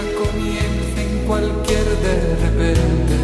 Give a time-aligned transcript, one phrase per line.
[0.00, 3.16] familia comienza en cualquier de repente.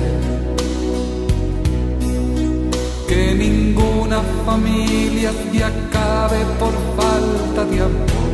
[3.09, 8.33] Que ninguna familia se acabe por falta de amor.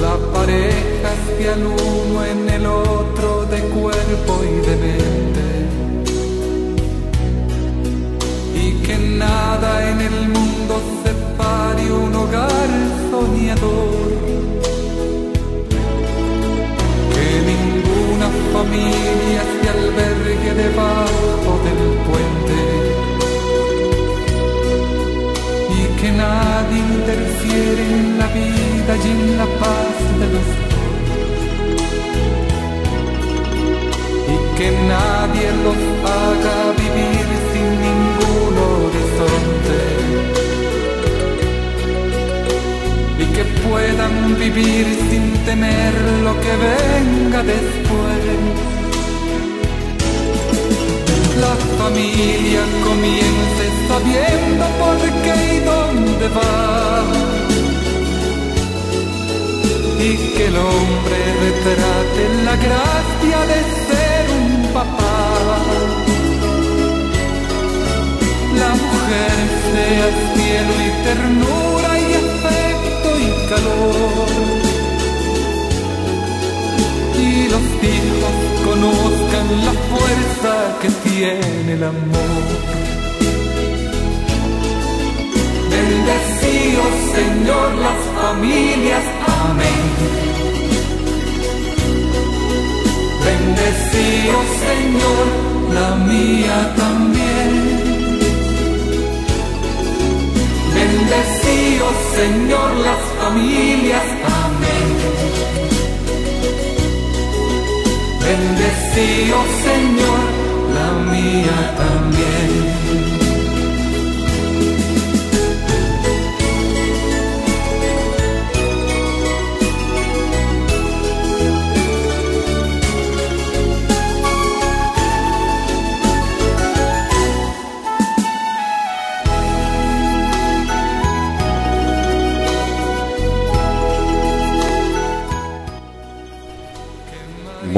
[0.00, 5.46] La pareja se al uno en el otro de cuerpo y de mente.
[8.54, 12.68] Y que nada en el mundo separe un hogar
[13.10, 14.29] soñador.
[18.50, 22.58] Ninguna familia se albergue debajo del puente.
[25.78, 30.70] Y que nadie interfiere en la vida y en la paz de los dos.
[34.28, 36.79] Y que nadie los haga
[43.68, 45.94] puedan vivir sin temer
[46.24, 48.22] lo que venga después.
[51.44, 57.02] La familia comience sabiendo por qué y dónde va.
[59.98, 65.10] Y que el hombre retrate la gracia de ser un papá.
[68.62, 69.36] La mujer
[69.72, 72.29] sea cielo y ternura y
[77.18, 82.70] Y los hijos conozcan la fuerza que tiene el amor.
[85.70, 89.04] Bendecíos Señor las familias,
[89.42, 89.82] amén.
[93.24, 95.26] Bendecíos Señor
[95.74, 97.89] la mía también.
[100.80, 104.06] Bendecíos Señor las familias,
[104.44, 104.88] amén.
[108.24, 110.20] Bendecíos Señor
[110.74, 112.69] la mía también.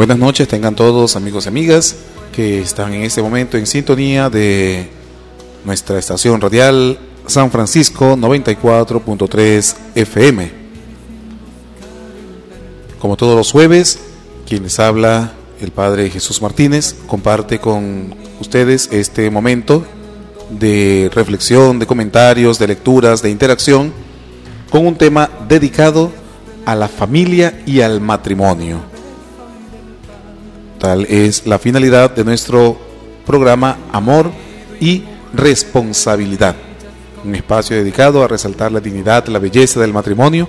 [0.02, 1.94] Buenas noches, tengan todos amigos y amigas
[2.32, 4.88] que están en este momento en sintonía de
[5.64, 6.98] nuestra estación radial
[7.28, 10.50] San Francisco 94.3 FM.
[12.98, 14.00] Como todos los jueves,
[14.44, 19.84] quien les habla, el Padre Jesús Martínez, comparte con ustedes este momento
[20.50, 23.92] de reflexión, de comentarios, de lecturas, de interacción,
[24.68, 26.10] con un tema dedicado
[26.66, 28.91] a la familia y al matrimonio.
[30.82, 32.76] Es la finalidad de nuestro
[33.24, 34.32] programa Amor
[34.80, 36.56] y Responsabilidad,
[37.24, 40.48] un espacio dedicado a resaltar la dignidad, la belleza del matrimonio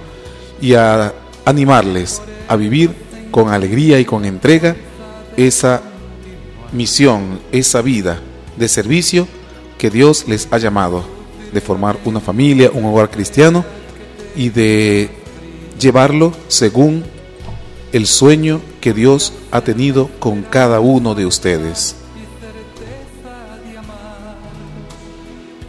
[0.60, 1.14] y a
[1.46, 2.90] animarles a vivir
[3.30, 4.76] con alegría y con entrega
[5.38, 5.84] esa
[6.72, 8.20] misión, esa vida
[8.58, 9.28] de servicio
[9.78, 11.04] que Dios les ha llamado,
[11.54, 13.64] de formar una familia, un hogar cristiano
[14.36, 15.12] y de
[15.80, 17.13] llevarlo según
[17.94, 21.96] el sueño que Dios ha tenido con cada uno de ustedes.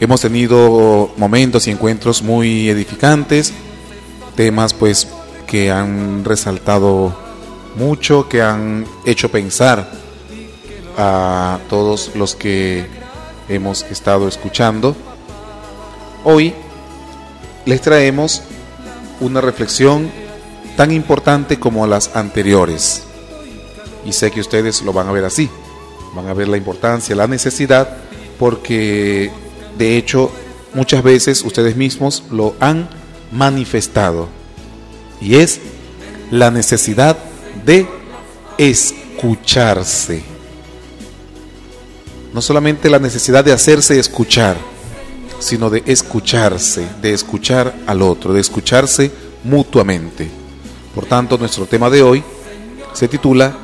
[0.01, 3.53] Hemos tenido momentos y encuentros muy edificantes,
[4.37, 5.07] temas pues
[5.47, 7.15] que han resaltado
[7.77, 9.91] mucho, que han hecho pensar
[10.97, 12.87] a todos los que
[13.51, 14.97] hemos estado escuchando.
[16.25, 16.55] Hoy
[17.67, 18.41] les traemos
[19.21, 20.24] una reflexión
[20.77, 23.03] tan importante como las anteriores.
[24.05, 25.49] Y sé que ustedes lo van a ver así.
[26.15, 27.97] Van a ver la importancia, la necesidad,
[28.39, 29.31] porque
[29.79, 30.31] de hecho
[30.75, 32.89] muchas veces ustedes mismos lo han
[33.33, 34.29] manifestado.
[35.21, 35.61] Y es
[36.31, 37.17] la necesidad
[37.65, 37.87] de
[38.59, 40.23] escucharse.
[42.33, 44.57] No solamente la necesidad de hacerse escuchar,
[45.39, 49.11] sino de escucharse, de escuchar al otro, de escucharse
[49.45, 50.44] mutuamente.
[50.95, 52.23] Por tanto, nuestro tema de hoy
[52.93, 53.57] se titula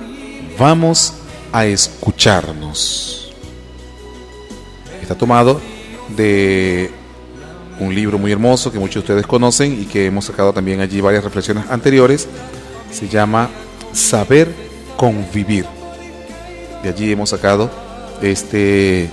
[0.58, 1.14] Vamos
[1.52, 3.32] a escucharnos.
[5.00, 5.60] Está tomado
[6.16, 6.90] de
[7.78, 11.00] un libro muy hermoso que muchos de ustedes conocen y que hemos sacado también allí
[11.00, 12.28] varias reflexiones anteriores.
[12.92, 13.48] Se llama
[13.92, 14.52] Saber
[14.96, 15.66] convivir.
[16.82, 17.70] De allí hemos sacado
[18.20, 19.08] este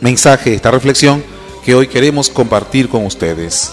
[0.00, 1.22] mensaje, esta reflexión
[1.64, 3.72] que hoy queremos compartir con ustedes.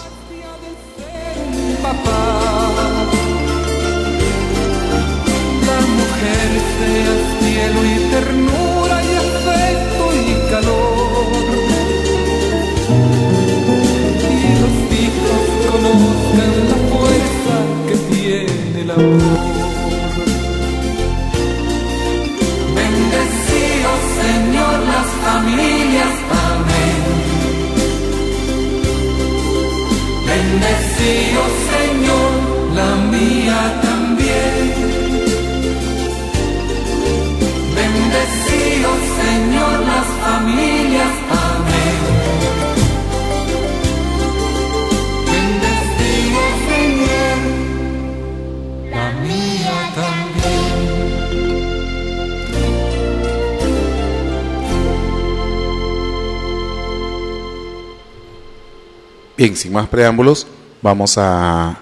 [59.42, 60.46] Bien, sin más preámbulos,
[60.82, 61.80] vamos a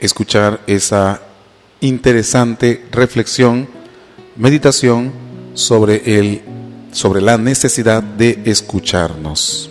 [0.00, 1.22] escuchar esa
[1.78, 3.68] interesante reflexión,
[4.34, 5.12] meditación
[5.54, 6.42] sobre el
[6.90, 9.70] sobre la necesidad de escucharnos.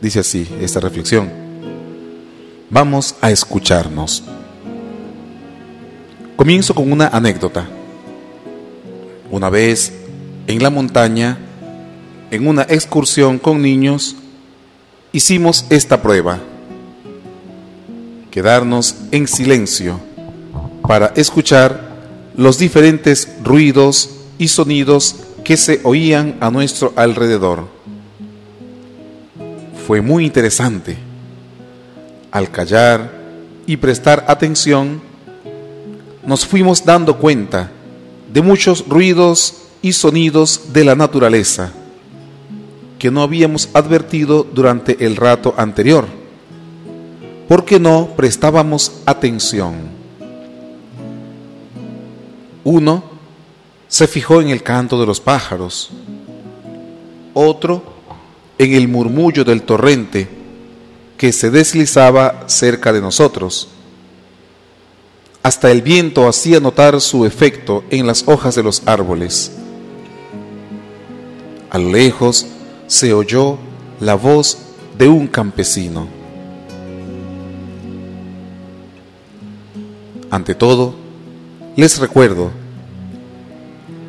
[0.00, 1.30] Dice así esta reflexión.
[2.70, 4.22] Vamos a escucharnos.
[6.34, 7.68] Comienzo con una anécdota.
[9.30, 9.92] Una vez
[10.46, 11.36] en la montaña,
[12.30, 14.16] en una excursión con niños,
[15.12, 16.38] hicimos esta prueba.
[18.30, 20.00] Quedarnos en silencio
[20.86, 21.80] para escuchar
[22.36, 27.66] los diferentes ruidos y sonidos que se oían a nuestro alrededor.
[29.86, 30.98] Fue muy interesante.
[32.30, 33.10] Al callar
[33.66, 35.00] y prestar atención,
[36.26, 37.70] nos fuimos dando cuenta
[38.32, 41.72] de muchos ruidos y sonidos de la naturaleza
[43.06, 46.06] que no habíamos advertido durante el rato anterior,
[47.46, 49.76] porque no prestábamos atención.
[52.64, 53.04] Uno
[53.86, 55.90] se fijó en el canto de los pájaros,
[57.32, 57.84] otro
[58.58, 60.28] en el murmullo del torrente
[61.16, 63.68] que se deslizaba cerca de nosotros.
[65.44, 69.52] Hasta el viento hacía notar su efecto en las hojas de los árboles.
[71.70, 72.46] A lo lejos
[72.86, 73.58] se oyó
[74.00, 74.58] la voz
[74.98, 76.08] de un campesino.
[80.30, 80.94] Ante todo,
[81.76, 82.50] les recuerdo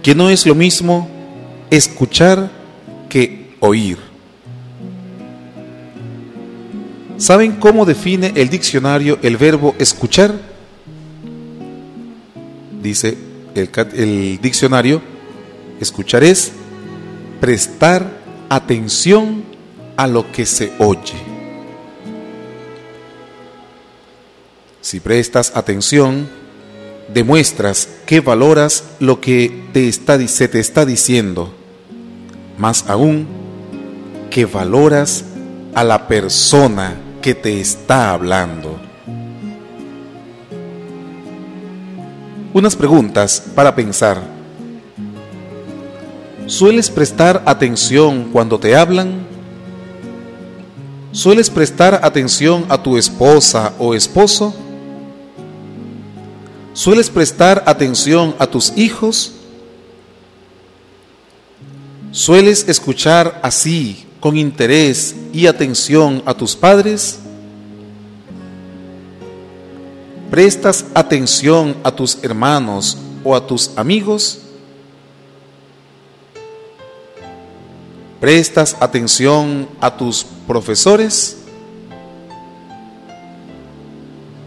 [0.02, 1.10] que no es lo mismo
[1.70, 2.50] escuchar
[3.10, 3.98] que oír.
[7.18, 10.34] ¿Saben cómo define el diccionario el verbo escuchar?
[12.82, 13.18] Dice
[13.56, 15.02] el, diccionario,
[15.80, 16.52] escuchar es
[17.42, 18.17] prestar
[18.50, 19.44] atención
[19.96, 21.18] a lo que se oye.
[24.82, 26.30] Si prestas atención,
[27.14, 31.54] demuestras que valoras lo que te está, se te está diciendo.
[32.58, 33.28] Más aún,
[34.30, 35.26] que valoras
[35.76, 38.80] a la persona que te está hablando.
[42.54, 44.37] Unas preguntas para pensar.
[46.48, 49.28] ¿Sueles prestar atención cuando te hablan?
[51.12, 54.56] ¿Sueles prestar atención a tu esposa o esposo?
[56.72, 59.34] ¿Sueles prestar atención a tus hijos?
[62.12, 67.20] ¿Sueles escuchar así, con interés y atención a tus padres?
[70.32, 74.47] ¿Prestas atención a tus hermanos o a tus amigos?
[78.20, 81.38] ¿Prestas atención a tus profesores?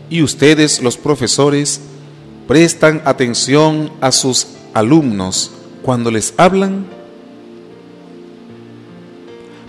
[0.08, 1.80] Y ustedes, los profesores,
[2.48, 6.84] prestan atención a sus alumnos cuando les hablan?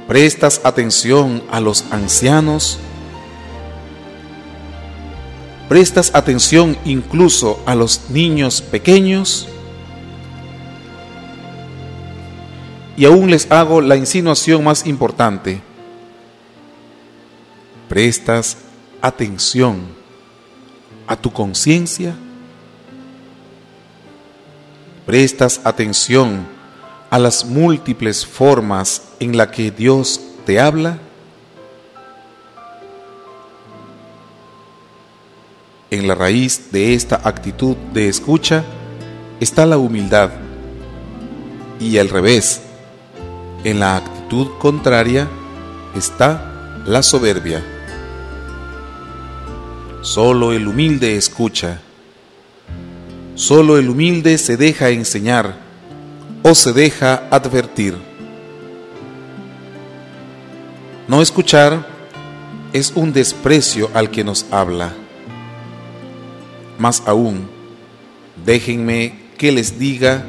[0.07, 2.79] ¿Prestas atención a los ancianos?
[5.69, 9.47] ¿Prestas atención incluso a los niños pequeños?
[12.97, 15.61] Y aún les hago la insinuación más importante.
[17.87, 18.57] ¿Prestas
[19.01, 19.81] atención
[21.07, 22.15] a tu conciencia?
[25.05, 26.45] ¿Prestas atención
[27.09, 30.99] a las múltiples formas en las que Dios te habla?
[35.89, 38.63] En la raíz de esta actitud de escucha
[39.41, 40.31] está la humildad
[41.81, 42.61] y al revés,
[43.63, 45.27] en la actitud contraria
[45.95, 47.63] está la soberbia.
[50.01, 51.79] Solo el humilde escucha.
[53.35, 55.55] Solo el humilde se deja enseñar
[56.43, 57.95] o se deja advertir.
[61.07, 61.85] No escuchar
[62.73, 64.93] es un desprecio al que nos habla.
[66.79, 67.47] Más aún,
[68.43, 70.25] déjenme que les diga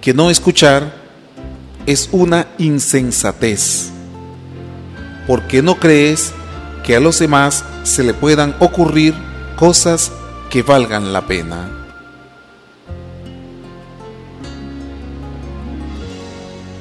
[0.00, 1.01] que no escuchar
[1.86, 3.90] es una insensatez,
[5.26, 6.32] porque no crees
[6.84, 9.14] que a los demás se le puedan ocurrir
[9.56, 10.12] cosas
[10.50, 11.70] que valgan la pena.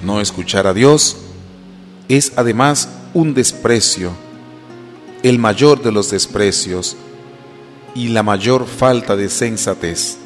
[0.04, 1.18] No escuchar a Dios
[2.08, 4.12] es además un desprecio,
[5.24, 6.98] el mayor de los desprecios
[7.94, 10.21] y la mayor falta de sensatez.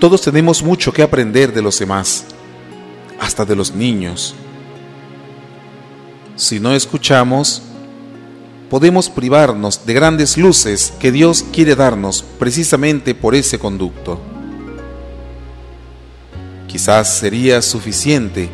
[0.00, 2.24] Todos tenemos mucho que aprender de los demás,
[3.18, 4.34] hasta de los niños.
[6.36, 7.62] Si no escuchamos,
[8.68, 14.20] podemos privarnos de grandes luces que Dios quiere darnos precisamente por ese conducto.
[16.68, 18.50] Quizás sería suficiente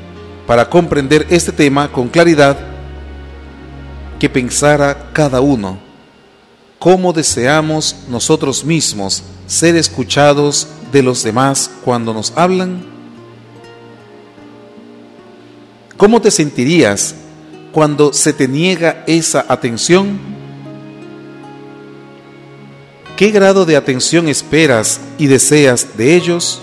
[0.46, 2.56] para comprender este tema con claridad
[4.20, 5.78] que pensara cada uno
[6.78, 12.84] cómo deseamos nosotros mismos ser escuchados de los demás cuando nos hablan.
[15.96, 17.14] ¿Cómo te sentirías
[17.72, 20.18] cuando se te niega esa atención?
[23.16, 26.60] ¿Qué grado de atención esperas y deseas de ellos?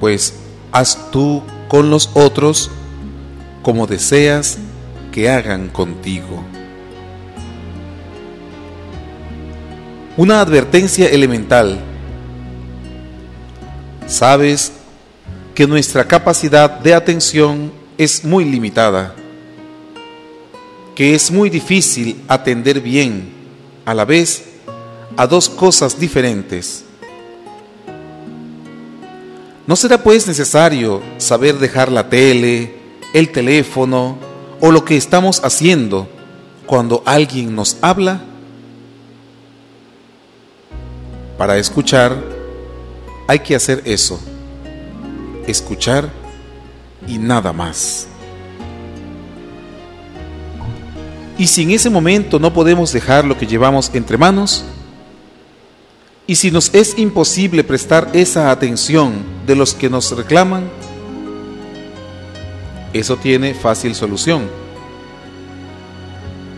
[0.00, 0.34] Pues
[0.72, 2.70] haz tú con los otros
[3.62, 4.58] como deseas
[5.12, 6.42] que hagan contigo.
[10.20, 11.80] Una advertencia elemental.
[14.06, 14.70] Sabes
[15.54, 19.14] que nuestra capacidad de atención es muy limitada,
[20.94, 23.32] que es muy difícil atender bien
[23.86, 24.44] a la vez
[25.16, 26.84] a dos cosas diferentes.
[29.66, 32.74] ¿No será pues necesario saber dejar la tele,
[33.14, 34.18] el teléfono
[34.60, 36.10] o lo que estamos haciendo
[36.66, 38.20] cuando alguien nos habla?
[41.40, 42.22] Para escuchar
[43.26, 44.20] hay que hacer eso
[45.46, 46.10] escuchar
[47.08, 48.06] y nada más.
[51.38, 54.66] Y si en ese momento no podemos dejar lo que llevamos entre manos,
[56.26, 60.68] y si nos es imposible prestar esa atención de los que nos reclaman,
[62.92, 64.42] eso tiene fácil solución.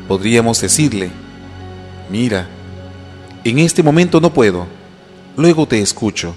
[0.08, 1.12] Podríamos decirle,
[2.10, 2.48] mira,
[3.44, 4.66] en este momento no puedo,
[5.36, 6.34] luego te escucho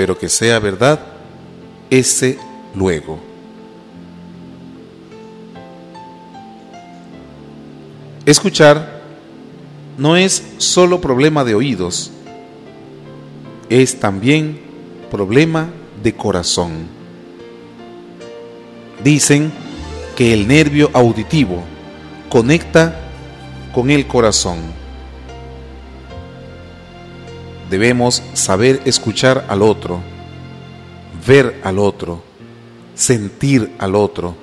[0.00, 0.98] pero que sea verdad
[1.90, 2.38] ese
[2.74, 3.20] luego.
[8.24, 9.02] Escuchar
[9.98, 12.12] no es solo problema de oídos,
[13.68, 14.58] es también
[15.10, 15.68] problema
[16.02, 16.86] de corazón.
[19.04, 19.52] Dicen
[20.16, 21.62] que el nervio auditivo
[22.30, 22.98] conecta
[23.74, 24.79] con el corazón
[27.70, 30.00] debemos saber escuchar al otro,
[31.26, 32.22] ver al otro,
[32.94, 34.34] sentir al otro,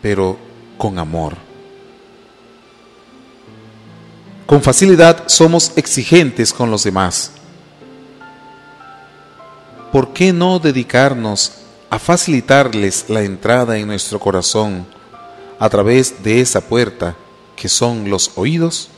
[0.00, 0.38] pero
[0.78, 1.36] con amor.
[4.46, 7.32] Con facilidad somos exigentes con los demás.
[9.90, 11.52] ¿Por qué no dedicarnos
[11.90, 14.86] a facilitarles la entrada en nuestro corazón
[15.58, 17.16] a través de esa puerta
[17.56, 18.90] que son los oídos?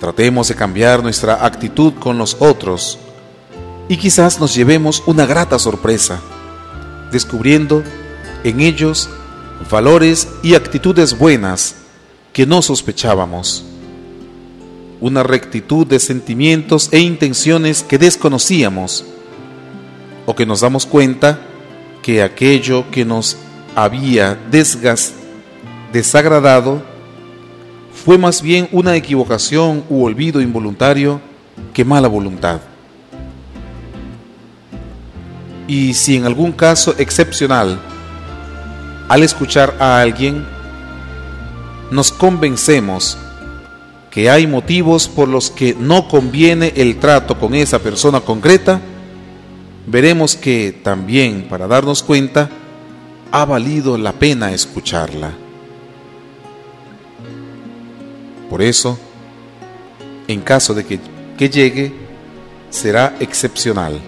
[0.00, 2.98] Tratemos de cambiar nuestra actitud con los otros
[3.88, 6.20] y quizás nos llevemos una grata sorpresa,
[7.10, 7.82] descubriendo
[8.44, 9.08] en ellos
[9.70, 11.76] valores y actitudes buenas
[12.32, 13.64] que no sospechábamos,
[15.00, 19.04] una rectitud de sentimientos e intenciones que desconocíamos,
[20.26, 21.40] o que nos damos cuenta
[22.02, 23.36] que aquello que nos
[23.74, 24.38] había
[25.92, 26.95] desagradado
[28.06, 31.20] fue más bien una equivocación u olvido involuntario
[31.74, 32.60] que mala voluntad.
[35.66, 37.80] Y si en algún caso excepcional,
[39.08, 40.46] al escuchar a alguien,
[41.90, 43.18] nos convencemos
[44.12, 48.80] que hay motivos por los que no conviene el trato con esa persona concreta,
[49.88, 52.50] veremos que también para darnos cuenta
[53.32, 55.45] ha valido la pena escucharla.
[58.50, 58.98] Por eso,
[60.28, 61.00] en caso de que,
[61.36, 61.92] que llegue,
[62.70, 64.00] será excepcional.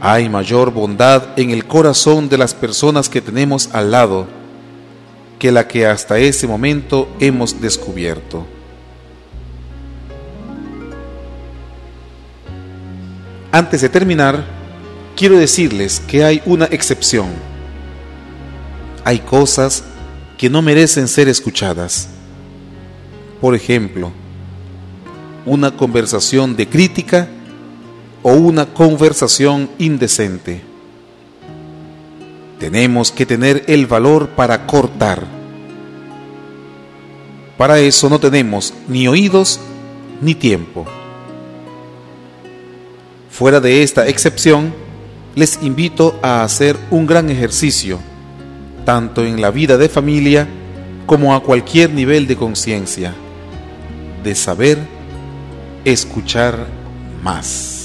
[0.00, 4.26] Hay mayor bondad en el corazón de las personas que tenemos al lado
[5.38, 8.46] que la que hasta ese momento hemos descubierto.
[13.50, 14.44] Antes de terminar,
[15.16, 17.28] quiero decirles que hay una excepción.
[19.04, 19.84] Hay cosas
[20.38, 22.08] que no merecen ser escuchadas.
[23.40, 24.12] Por ejemplo,
[25.44, 27.28] una conversación de crítica
[28.22, 30.62] o una conversación indecente.
[32.58, 35.26] Tenemos que tener el valor para cortar.
[37.56, 39.60] Para eso no tenemos ni oídos
[40.20, 40.86] ni tiempo.
[43.30, 44.72] Fuera de esta excepción,
[45.34, 48.00] les invito a hacer un gran ejercicio,
[48.88, 50.48] tanto en la vida de familia
[51.04, 53.12] como a cualquier nivel de conciencia,
[54.24, 54.78] de saber
[55.84, 56.56] escuchar
[57.22, 57.77] más.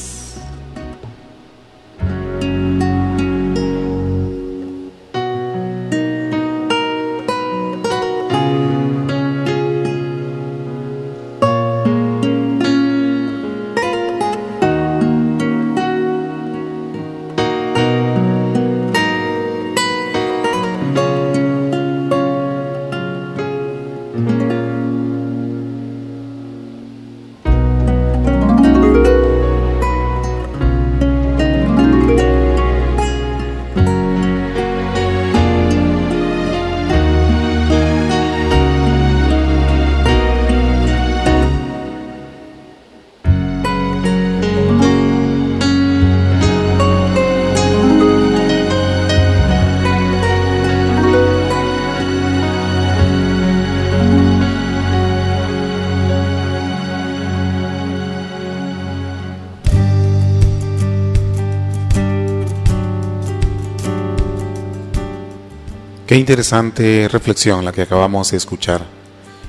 [66.14, 68.86] Qué interesante reflexión la que acabamos de escuchar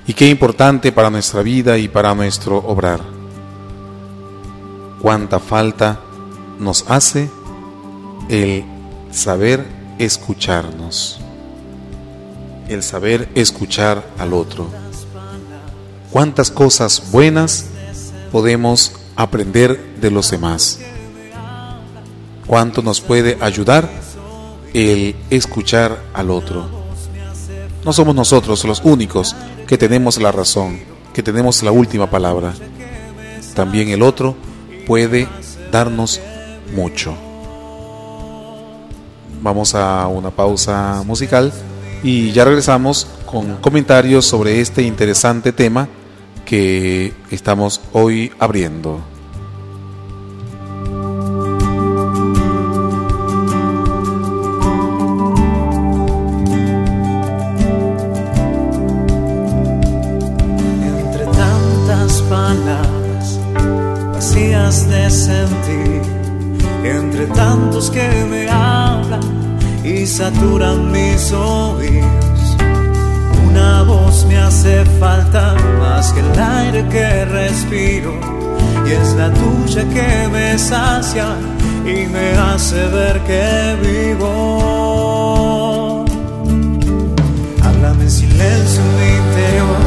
[0.06, 3.02] y qué importante para nuestra vida y para nuestro obrar.
[5.02, 6.00] Cuánta falta
[6.58, 7.28] nos hace
[8.30, 8.64] el
[9.10, 9.66] saber
[9.98, 11.20] escucharnos,
[12.70, 14.70] el saber escuchar al otro.
[16.10, 17.66] Cuántas cosas buenas
[18.32, 20.78] podemos aprender de los demás.
[22.46, 23.86] Cuánto nos puede ayudar
[24.74, 26.68] el escuchar al otro.
[27.84, 29.34] No somos nosotros los únicos
[29.66, 30.80] que tenemos la razón,
[31.14, 32.52] que tenemos la última palabra.
[33.54, 34.34] También el otro
[34.86, 35.28] puede
[35.70, 36.20] darnos
[36.74, 37.14] mucho.
[39.40, 41.52] Vamos a una pausa musical
[42.02, 45.88] y ya regresamos con comentarios sobre este interesante tema
[46.44, 49.13] que estamos hoy abriendo.
[76.82, 78.12] Que respiro.
[78.86, 81.36] Y es la tuya que me sacia
[81.84, 84.34] y me hace ver que vivo.
[87.62, 89.82] Háblame en silencio en mi interior.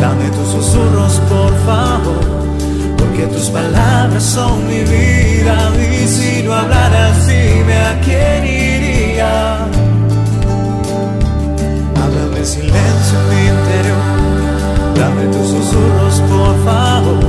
[0.00, 2.24] Dame tus susurros, por favor.
[2.98, 5.72] Porque tus palabras son mi vida.
[5.78, 8.42] Y si no hablaras, dime a quién
[11.96, 13.61] Háblame en silencio en mi interior,
[15.22, 17.20] dame tus susurros por favor,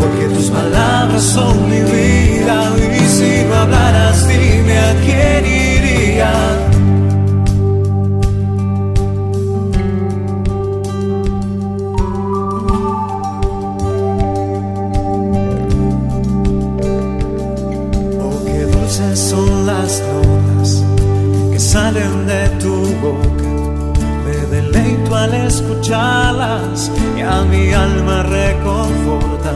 [0.00, 6.71] porque tus palabras son mi vida y si no hablaras dime a quién iría.
[25.92, 29.52] Escucharlas y a mi alma reconforta.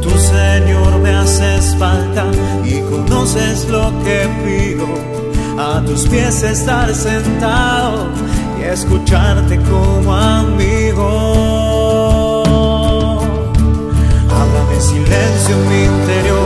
[0.00, 2.24] Tu Señor me haces falta
[2.64, 4.86] y conoces lo que pido.
[5.58, 8.08] A tus pies estar sentado
[8.58, 11.02] y escucharte como amigo.
[14.30, 16.37] Háblame en silencio en mi interior,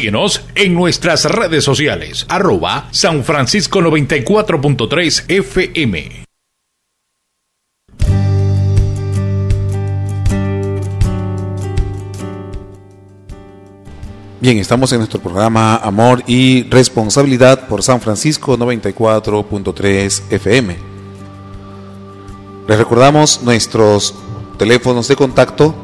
[0.00, 6.24] Síguenos en nuestras redes sociales, arroba San Francisco 94.3 FM.
[14.40, 20.76] Bien, estamos en nuestro programa Amor y Responsabilidad por San Francisco 94.3 FM.
[22.68, 24.14] Les recordamos nuestros
[24.56, 25.74] teléfonos de contacto.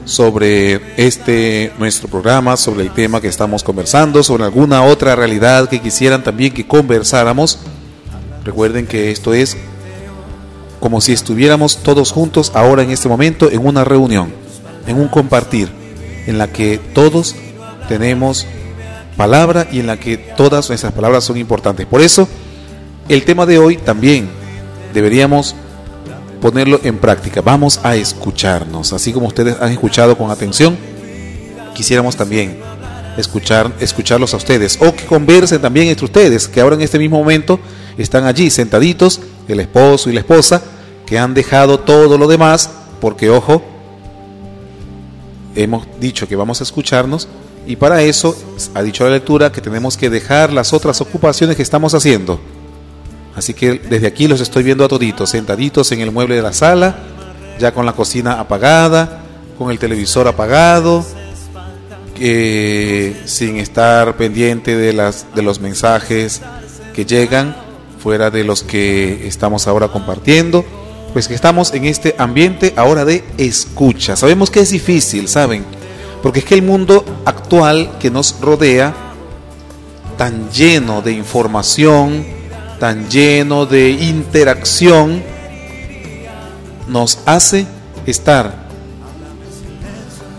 [0.04, 5.80] sobre este nuestro programa, sobre el tema que estamos conversando, sobre alguna otra realidad que
[5.80, 7.58] quisieran también que conversáramos.
[8.50, 9.56] Recuerden que esto es
[10.80, 14.32] como si estuviéramos todos juntos ahora en este momento en una reunión,
[14.88, 15.68] en un compartir,
[16.26, 17.36] en la que todos
[17.86, 18.48] tenemos
[19.16, 21.86] palabra y en la que todas nuestras palabras son importantes.
[21.86, 22.28] Por eso,
[23.08, 24.28] el tema de hoy también
[24.92, 25.54] deberíamos
[26.40, 27.42] ponerlo en práctica.
[27.42, 30.76] Vamos a escucharnos, así como ustedes han escuchado con atención,
[31.72, 32.58] quisiéramos también
[33.16, 37.16] escuchar, escucharlos a ustedes o que conversen también entre ustedes, que ahora en este mismo
[37.16, 37.60] momento
[38.02, 40.62] están allí sentaditos, el esposo y la esposa,
[41.06, 43.62] que han dejado todo lo demás, porque ojo,
[45.54, 47.28] hemos dicho que vamos a escucharnos
[47.66, 48.36] y para eso
[48.74, 52.40] ha dicho la lectura que tenemos que dejar las otras ocupaciones que estamos haciendo.
[53.36, 56.52] Así que desde aquí los estoy viendo a toditos, sentaditos en el mueble de la
[56.52, 56.96] sala,
[57.58, 59.20] ya con la cocina apagada,
[59.58, 61.04] con el televisor apagado,
[62.18, 66.42] eh, sin estar pendiente de, las, de los mensajes
[66.94, 67.56] que llegan,
[68.02, 70.64] fuera de los que estamos ahora compartiendo.
[71.12, 74.16] Pues que estamos en este ambiente ahora de escucha.
[74.16, 75.64] Sabemos que es difícil, ¿saben?
[76.22, 78.94] Porque es que el mundo actual que nos rodea,
[80.16, 82.24] tan lleno de información,
[82.78, 85.22] tan lleno de interacción,
[86.86, 87.66] nos hace
[88.06, 88.54] estar,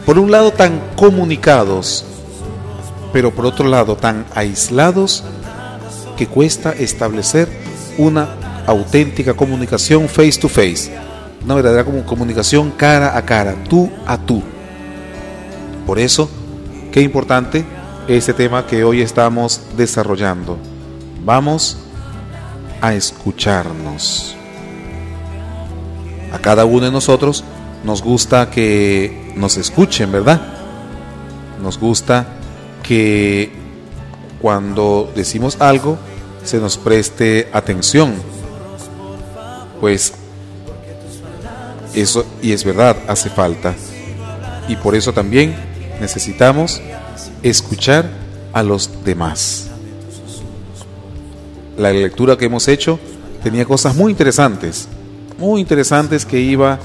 [0.06, 2.06] por un lado, tan comunicados,
[3.12, 5.24] pero por otro lado, tan aislados,
[6.27, 7.47] cuesta establecer
[7.97, 10.91] una auténtica comunicación face to face,
[11.43, 14.41] una verdadera comunicación cara a cara, tú a tú.
[15.86, 16.29] Por eso,
[16.91, 17.65] qué importante
[18.07, 20.57] este tema que hoy estamos desarrollando.
[21.23, 21.77] Vamos
[22.81, 24.36] a escucharnos.
[26.34, 27.43] A cada uno de nosotros
[27.84, 30.41] nos gusta que nos escuchen, ¿verdad?
[31.62, 32.25] Nos gusta
[32.84, 33.51] que
[34.41, 35.97] cuando decimos algo
[36.43, 38.13] se nos preste atención.
[39.80, 40.13] Pues
[41.93, 43.75] eso, y es verdad, hace falta.
[44.67, 45.56] Y por eso también
[45.99, 46.82] necesitamos
[47.43, 48.10] escuchar
[48.54, 49.67] a los demás.
[51.77, 52.99] La lectura que hemos hecho
[53.43, 54.88] tenía cosas muy interesantes,
[55.38, 56.80] muy interesantes que iba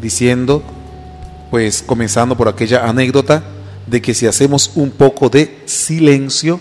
[0.00, 0.62] diciendo,
[1.50, 3.42] pues comenzando por aquella anécdota
[3.86, 6.60] de que si hacemos un poco de silencio,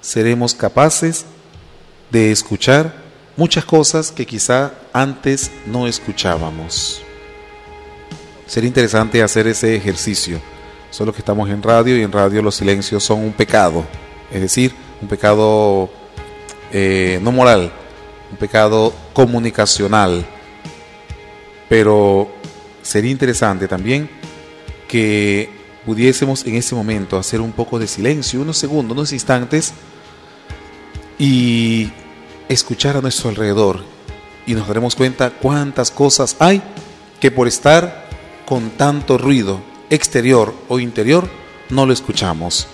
[0.00, 1.39] seremos capaces de
[2.12, 2.94] escuchar
[3.36, 7.02] muchas cosas que quizá antes no escuchábamos.
[8.46, 10.40] Sería interesante hacer ese ejercicio
[10.90, 13.84] solo que estamos en radio y en radio los silencios son un pecado,
[14.30, 15.88] es decir, un pecado
[16.72, 17.72] eh, no moral,
[18.30, 20.26] un pecado comunicacional.
[21.68, 22.30] Pero
[22.82, 24.10] sería interesante también
[24.88, 25.48] que
[25.86, 29.72] pudiésemos en ese momento hacer un poco de silencio, unos segundos, unos instantes,
[31.18, 31.90] y
[32.50, 33.80] escuchar a nuestro alrededor.
[34.46, 36.60] Y nos daremos cuenta cuántas cosas hay
[37.20, 38.08] que por estar
[38.44, 39.60] con tanto ruido,
[39.90, 41.28] exterior o interior,
[41.68, 42.66] no lo escuchamos.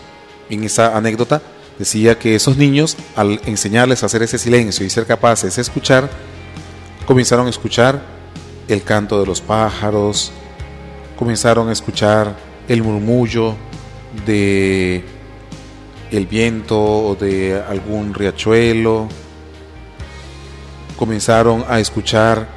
[0.48, 1.42] En esa anécdota
[1.78, 6.08] decía que esos niños, al enseñarles a hacer ese silencio y ser capaces de escuchar,
[7.04, 8.00] comenzaron a escuchar
[8.68, 10.32] el canto de los pájaros,
[11.18, 12.34] comenzaron a escuchar
[12.68, 13.54] el murmullo
[14.24, 15.04] de
[16.10, 19.08] el viento o de algún riachuelo,
[20.96, 22.48] comenzaron a escuchar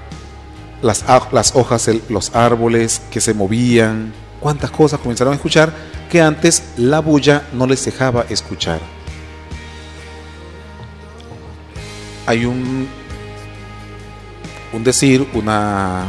[0.81, 5.73] las, las hojas los árboles que se movían, cuántas cosas comenzaron a escuchar
[6.09, 8.79] que antes la bulla no les dejaba escuchar.
[12.25, 12.87] Hay un,
[14.73, 16.05] un decir, una,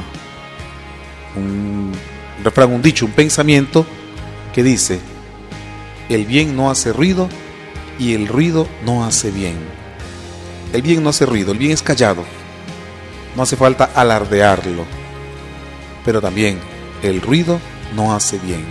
[1.37, 1.93] un
[2.43, 3.87] refrán, un dicho, un pensamiento
[4.55, 5.01] que dice,
[6.09, 7.29] el bien no hace ruido
[7.99, 9.80] y el ruido no hace bien.
[10.73, 12.25] El bien no hace ruido, el bien es callado.
[13.37, 14.85] no hace falta alardearlo.
[16.05, 16.59] Pero también
[17.03, 17.61] el ruido
[17.95, 18.65] no hace bien.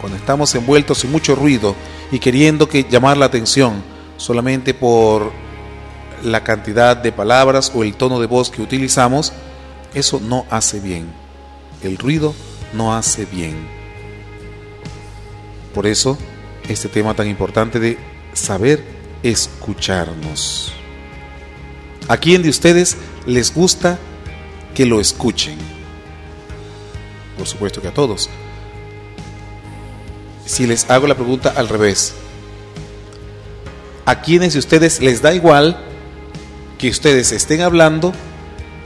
[0.00, 1.74] Cuando estamos envueltos en mucho ruido
[2.10, 3.82] y queriendo que llamar la atención
[4.16, 5.32] solamente por
[6.22, 9.32] la cantidad de palabras o el tono de voz que utilizamos,
[9.94, 11.06] eso no hace bien.
[11.82, 12.34] El ruido
[12.72, 13.56] no hace bien.
[15.74, 16.18] Por eso,
[16.68, 17.98] este tema tan importante de
[18.32, 18.84] saber
[19.22, 20.77] escucharnos.
[22.08, 23.98] ¿A quién de ustedes les gusta
[24.74, 25.58] que lo escuchen?
[27.36, 28.30] Por supuesto que a todos.
[30.46, 32.14] Si les hago la pregunta al revés,
[34.06, 35.84] ¿a quiénes de ustedes les da igual
[36.78, 38.14] que ustedes estén hablando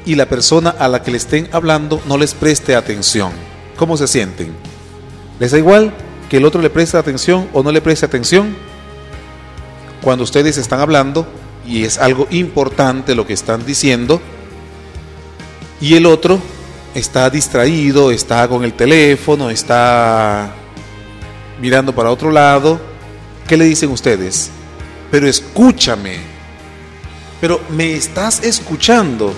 [0.04, 3.30] y la persona a la que le estén hablando no les preste atención?
[3.76, 4.52] ¿Cómo se sienten?
[5.38, 5.94] ¿Les da igual
[6.28, 8.56] que el otro le preste atención o no le preste atención?
[10.02, 11.24] Cuando ustedes están hablando
[11.66, 14.20] y es algo importante lo que están diciendo,
[15.80, 16.38] y el otro
[16.94, 20.54] está distraído, está con el teléfono, está
[21.60, 22.80] mirando para otro lado,
[23.46, 24.50] ¿qué le dicen ustedes?
[25.10, 26.18] Pero escúchame,
[27.40, 29.34] pero me estás escuchando.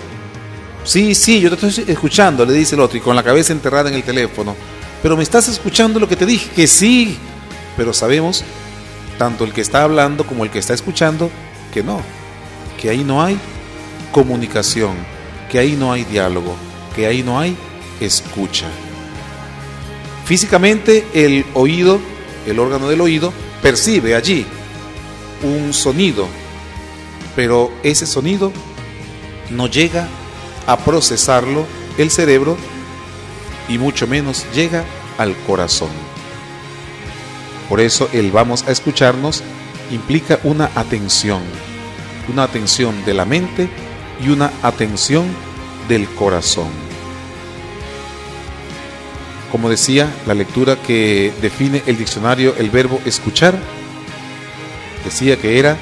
[0.84, 3.88] Sí, sí, yo te estoy escuchando, le dice el otro, y con la cabeza enterrada
[3.88, 4.54] en el teléfono.
[5.02, 7.18] Pero me estás escuchando lo que te dije, que sí.
[7.76, 8.44] Pero sabemos,
[9.18, 11.30] tanto el que está hablando como el que está escuchando,
[11.74, 12.00] que no,
[12.80, 13.37] que ahí no hay
[14.12, 14.94] comunicación,
[15.50, 16.54] que ahí no hay diálogo,
[16.94, 17.56] que ahí no hay
[18.00, 18.68] escucha.
[20.24, 21.98] Físicamente el oído,
[22.46, 24.46] el órgano del oído, percibe allí
[25.42, 26.28] un sonido,
[27.34, 28.52] pero ese sonido
[29.50, 30.08] no llega
[30.68, 31.66] a procesarlo
[31.98, 32.56] el cerebro
[33.68, 34.84] y mucho menos llega
[35.18, 35.90] al corazón.
[37.68, 39.42] Por eso el vamos a escucharnos
[39.90, 41.42] implica una atención,
[42.33, 43.68] una atención de la mente
[44.25, 45.27] y una atención
[45.88, 46.68] del corazón.
[49.51, 53.55] Como decía la lectura que define el diccionario el verbo escuchar,
[55.05, 55.77] decía que era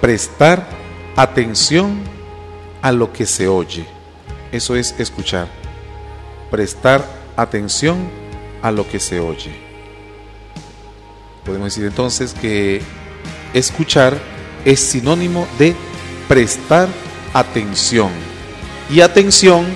[0.00, 0.66] prestar
[1.16, 2.00] atención
[2.82, 3.86] a lo que se oye.
[4.50, 5.48] Eso es escuchar.
[6.50, 7.04] Prestar
[7.36, 8.08] atención
[8.62, 9.69] a lo que se oye.
[11.44, 12.82] Podemos decir entonces que
[13.54, 14.18] escuchar
[14.64, 15.74] es sinónimo de
[16.28, 16.88] prestar
[17.32, 18.10] atención.
[18.90, 19.66] Y atención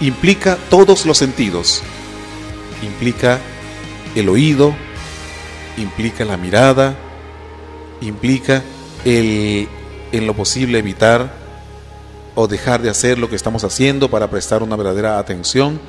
[0.00, 1.82] implica todos los sentidos.
[2.82, 3.38] Implica
[4.14, 4.74] el oído,
[5.76, 6.96] implica la mirada,
[8.00, 8.62] implica
[9.04, 9.68] el
[10.12, 11.32] en lo posible evitar
[12.34, 15.80] o dejar de hacer lo que estamos haciendo para prestar una verdadera atención,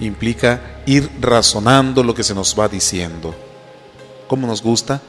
[0.00, 3.34] implica ir razonando lo que se nos va diciendo.
[4.30, 5.02] ¿Cómo nos gusta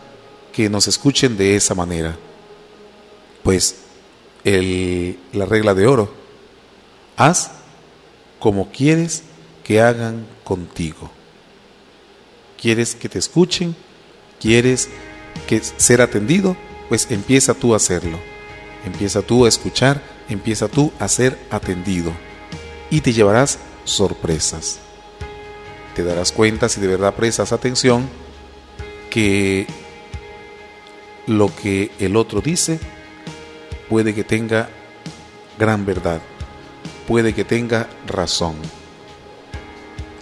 [0.52, 2.18] que nos escuchen de esa manera?
[3.44, 3.76] Pues
[4.44, 6.12] el, la regla de oro,
[7.18, 7.52] haz
[8.40, 9.22] como quieres
[9.64, 11.12] que hagan contigo.
[12.60, 13.76] ¿Quieres que te escuchen?
[14.40, 14.90] ¿Quieres
[15.46, 16.58] que ser atendido?
[16.90, 18.18] Pues empieza tú a hacerlo.
[18.88, 22.12] Empieza tú a escuchar, empieza tú a ser atendido.
[22.90, 24.80] Y te llevarás sorpresas.
[25.96, 28.10] Te darás cuenta si de verdad prestas atención
[29.12, 29.68] que
[31.28, 32.80] lo que el otro dice
[33.90, 34.70] puede que tenga
[35.60, 36.22] gran verdad,
[37.08, 38.56] puede que tenga razón.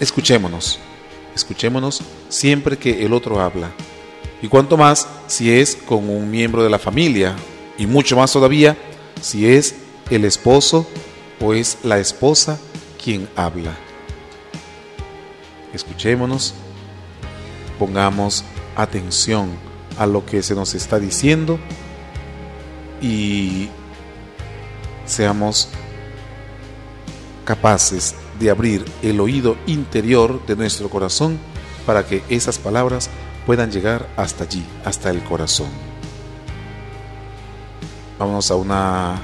[0.01, 0.79] Escuchémonos,
[1.35, 3.71] escuchémonos siempre que el otro habla.
[4.41, 7.35] Y cuanto más si es con un miembro de la familia,
[7.77, 8.75] y mucho más todavía
[9.21, 9.75] si es
[10.09, 10.87] el esposo
[11.39, 12.59] o es la esposa
[13.01, 13.77] quien habla.
[15.73, 16.55] Escuchémonos,
[17.77, 18.43] pongamos
[18.81, 19.49] atención
[19.97, 21.59] a lo que se nos está diciendo
[23.01, 23.67] y
[25.05, 25.67] seamos
[27.45, 31.37] capaces de abrir el oído interior de nuestro corazón
[31.85, 33.09] para que esas palabras
[33.45, 35.67] puedan llegar hasta allí, hasta el corazón.
[38.17, 39.19] Vámonos a una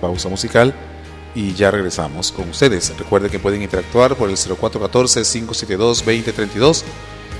[0.00, 0.74] pausa musical
[1.34, 2.92] y ya regresamos con ustedes.
[2.96, 6.84] Recuerden que pueden interactuar por el 0414-572-2032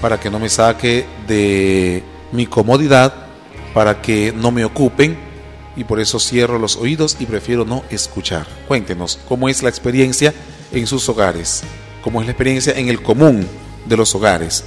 [0.00, 3.26] para que no me saque de mi comodidad,
[3.74, 5.31] para que no me ocupen
[5.76, 8.46] y por eso cierro los oídos y prefiero no escuchar.
[8.68, 10.34] Cuéntenos cómo es la experiencia
[10.72, 11.62] en sus hogares,
[12.02, 13.46] cómo es la experiencia en el común
[13.86, 14.64] de los hogares.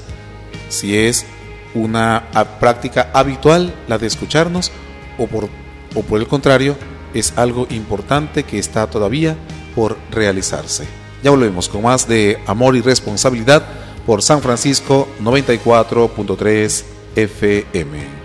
[0.70, 1.26] si es
[1.74, 2.24] una
[2.60, 4.72] práctica habitual la de escucharnos
[5.18, 5.50] o por,
[5.94, 6.76] o por el contrario
[7.14, 9.36] es algo importante que está todavía
[9.76, 10.86] por realizarse.
[11.24, 13.66] Ya volvemos con más de Amor y Responsabilidad
[14.06, 16.84] por San Francisco 94.3
[17.16, 18.25] FM.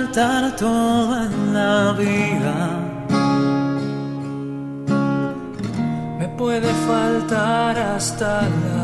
[0.00, 2.56] Faltar toda la vida.
[6.18, 8.79] Me puede faltar hasta la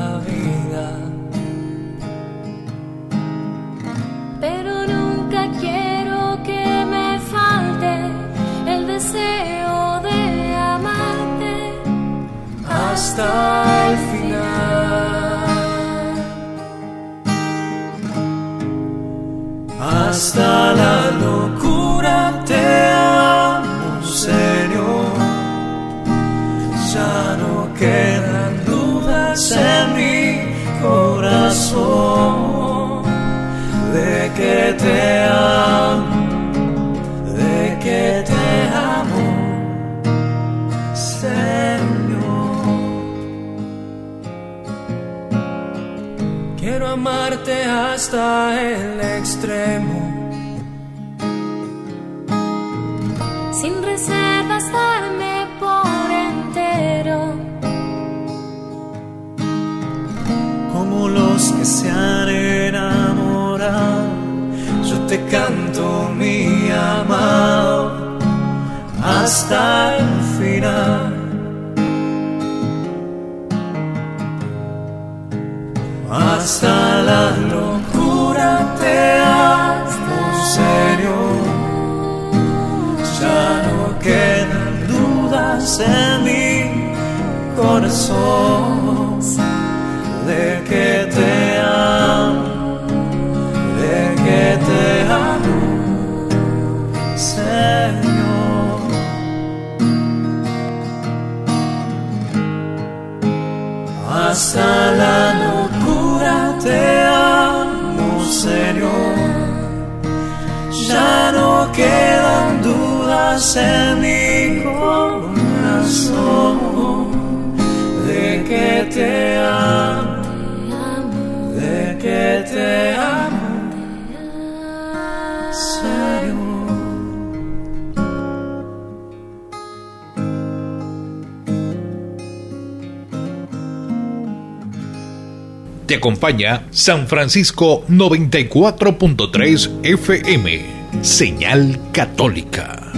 [136.07, 140.65] acompaña San Francisco 94.3 FM,
[141.02, 142.92] señal católica.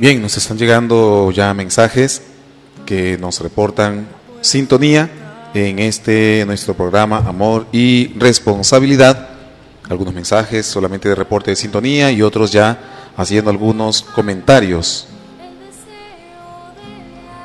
[0.00, 2.22] Bien, nos están llegando ya mensajes
[2.84, 4.08] que nos reportan
[4.40, 5.08] sintonía
[5.54, 9.28] en este nuestro programa Amor y Responsabilidad.
[9.88, 15.06] Algunos mensajes solamente de reporte de sintonía y otros ya haciendo algunos comentarios.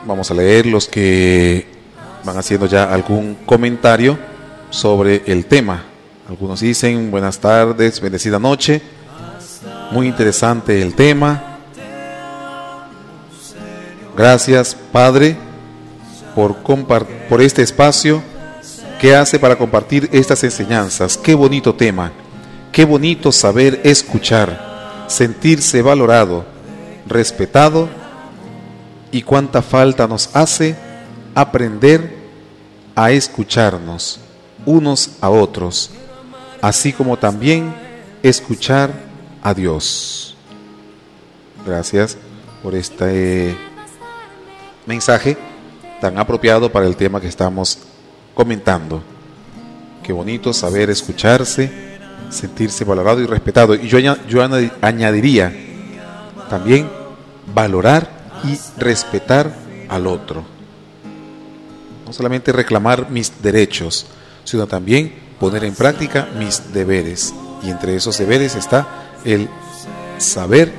[0.06, 1.66] Vamos a leer los que
[2.24, 4.18] van haciendo ya algún comentario
[4.70, 5.84] sobre el tema.
[6.28, 8.82] Algunos dicen buenas tardes, bendecida noche.
[9.92, 11.54] Muy interesante el tema
[14.16, 15.36] Gracias, Padre,
[16.36, 18.22] por, por este espacio
[19.02, 21.18] que hace para compartir estas enseñanzas.
[21.18, 22.12] Qué bonito tema,
[22.72, 26.46] qué bonito saber escuchar, sentirse valorado,
[27.08, 27.90] respetado
[29.14, 30.76] y cuánta falta nos hace
[31.36, 32.18] aprender
[32.96, 34.20] a escucharnos
[34.66, 35.92] unos a otros,
[36.62, 37.74] así como también
[38.24, 38.92] escuchar
[39.44, 40.36] a Dios.
[41.66, 42.18] Gracias
[42.64, 43.56] por este
[44.88, 45.38] mensaje
[46.02, 47.78] tan apropiado para el tema que estamos
[48.34, 49.04] comentando.
[50.02, 51.72] Qué bonito saber escucharse,
[52.30, 53.76] sentirse valorado y respetado.
[53.76, 54.44] Y yo, yo
[54.82, 55.54] añadiría
[56.50, 56.90] también
[57.54, 59.54] valorar y respetar
[59.90, 60.44] al otro.
[62.06, 64.06] No solamente reclamar mis derechos,
[64.44, 67.34] sino también poner en práctica mis deberes.
[67.64, 68.88] Y entre esos deberes está
[69.24, 69.50] el
[70.18, 70.72] saber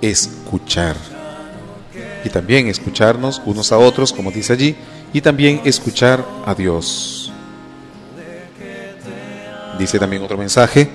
[0.00, 0.96] escuchar
[2.24, 4.74] y también escucharnos unos a otros, como dice allí,
[5.12, 7.30] y también escuchar a Dios.
[9.78, 10.88] Dice también otro mensaje.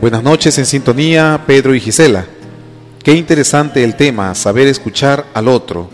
[0.00, 2.26] Buenas noches en sintonía, Pedro y Gisela.
[3.06, 5.88] Qué interesante el tema, saber escuchar al otro,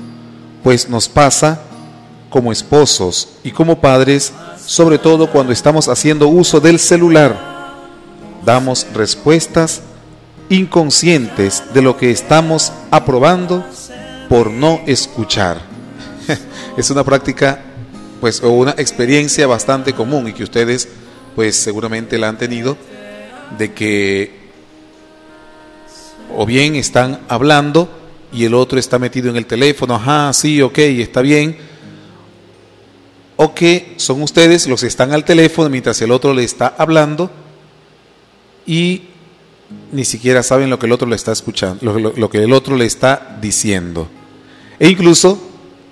[0.63, 1.61] pues nos pasa
[2.31, 4.33] como esposos y como padres,
[4.65, 7.39] sobre todo cuando estamos haciendo uso del celular.
[8.47, 9.83] Damos respuestas
[10.49, 13.63] inconscientes de lo que estamos aprobando
[14.31, 15.61] por no escuchar.
[16.79, 17.61] es una práctica,
[18.23, 20.89] pues, o una experiencia bastante común y que ustedes,
[21.35, 22.79] pues, seguramente la han tenido,
[23.59, 24.42] de que
[26.37, 27.89] o bien están hablando
[28.33, 31.57] y el otro está metido en el teléfono, ajá, sí, ok, está bien,
[33.37, 37.31] o que son ustedes los que están al teléfono mientras el otro le está hablando
[38.67, 39.03] y
[39.91, 42.87] ni siquiera saben lo que el otro le está escuchando, lo, que el otro le
[42.87, 44.09] está diciendo.
[44.79, 45.39] E incluso,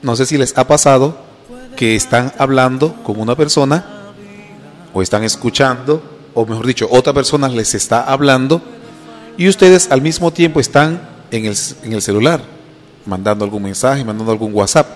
[0.02, 1.18] no sé si les ha pasado
[1.76, 4.12] que están hablando con una persona
[4.92, 6.02] o están escuchando,
[6.34, 8.62] o mejor dicho, otra persona les está hablando
[9.40, 12.42] y ustedes al mismo tiempo están en el, en el celular,
[13.06, 14.86] mandando algún mensaje, mandando algún WhatsApp.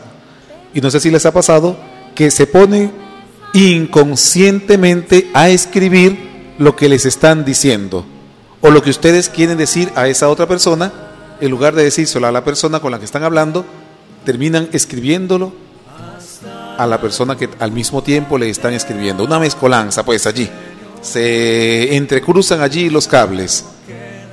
[0.75, 1.79] Y no sé si les ha pasado
[2.15, 2.93] que se ponen
[3.55, 8.05] inconscientemente a escribir lo que les están diciendo
[8.61, 10.93] o lo que ustedes quieren decir a esa otra persona,
[11.41, 13.65] en lugar de decírselo a la persona con la que están hablando,
[14.27, 15.55] terminan escribiéndolo
[16.77, 19.25] a la persona que al mismo tiempo le están escribiendo.
[19.25, 20.51] Una mezcolanza, pues allí.
[21.01, 23.65] Se entrecruzan allí los cables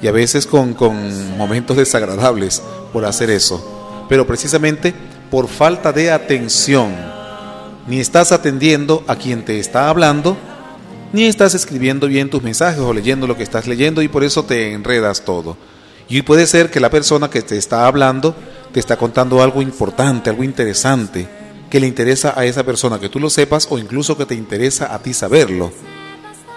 [0.01, 4.05] y a veces con, con momentos desagradables por hacer eso.
[4.09, 4.93] Pero precisamente
[5.29, 6.93] por falta de atención
[7.87, 10.37] ni estás atendiendo a quien te está hablando,
[11.13, 14.43] ni estás escribiendo bien tus mensajes o leyendo lo que estás leyendo y por eso
[14.43, 15.57] te enredas todo.
[16.07, 18.35] Y puede ser que la persona que te está hablando
[18.71, 21.27] te está contando algo importante, algo interesante,
[21.69, 24.93] que le interesa a esa persona que tú lo sepas o incluso que te interesa
[24.93, 25.71] a ti saberlo.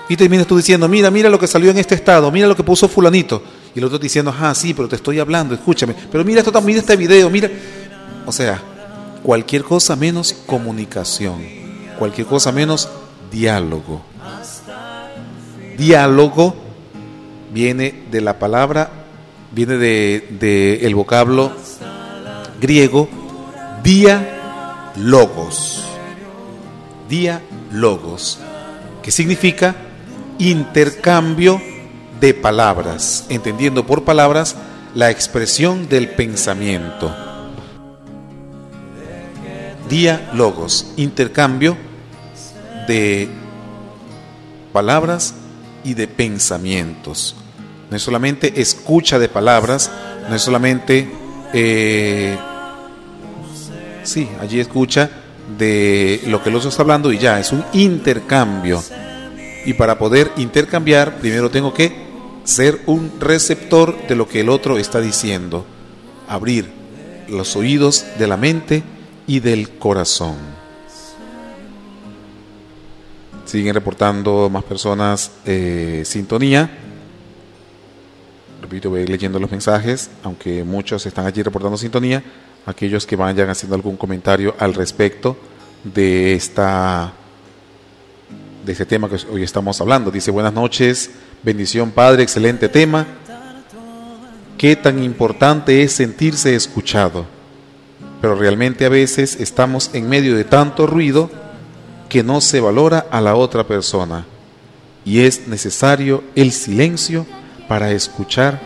[0.09, 2.62] Y terminas tú diciendo, mira, mira lo que salió en este estado, mira lo que
[2.62, 3.42] puso fulanito.
[3.74, 5.94] Y el otro diciendo, ah, sí, pero te estoy hablando, escúchame.
[6.11, 7.50] Pero mira esto, mira este video, mira.
[8.26, 8.61] O sea,
[9.22, 11.42] cualquier cosa menos comunicación,
[11.98, 12.88] cualquier cosa menos
[13.30, 14.02] diálogo.
[15.76, 16.55] Diálogo
[17.52, 18.90] viene de la palabra,
[19.50, 21.52] viene de, el vocablo
[22.61, 23.09] griego
[23.82, 25.82] dia logos.
[27.09, 28.38] Dia logos,
[29.02, 29.74] que significa
[30.39, 31.61] intercambio
[32.20, 34.57] de palabras, entendiendo por palabras
[34.95, 37.14] la expresión del pensamiento
[39.89, 41.76] diálogos, intercambio
[42.89, 43.28] de
[44.72, 45.35] palabras
[45.85, 47.37] y de pensamientos.
[47.91, 49.91] No es solamente escucha de palabras,
[50.28, 51.09] no es solamente,
[51.53, 52.37] eh,
[54.03, 55.11] sí, allí escucha
[55.59, 58.82] de lo que el otro está hablando y ya, es un intercambio.
[59.64, 61.92] Y para poder intercambiar, primero tengo que
[62.44, 65.64] ser un receptor de lo que el otro está diciendo,
[66.28, 66.70] abrir
[67.28, 68.82] los oídos de la mente
[69.26, 70.36] y del corazón.
[73.46, 76.70] Siguen reportando más personas eh, sintonía.
[78.60, 82.22] Repito, voy leyendo los mensajes, aunque muchos están allí reportando sintonía.
[82.66, 85.36] Aquellos que vayan haciendo algún comentario al respecto
[85.84, 87.12] de esta
[88.64, 90.10] de este tema que hoy estamos hablando.
[90.10, 91.10] Dice, buenas noches,
[91.42, 93.06] bendición Padre, excelente tema.
[94.58, 97.26] Qué tan importante es sentirse escuchado
[98.24, 101.30] pero realmente a veces estamos en medio de tanto ruido
[102.08, 104.24] que no se valora a la otra persona
[105.04, 107.26] y es necesario el silencio
[107.68, 108.58] para escuchar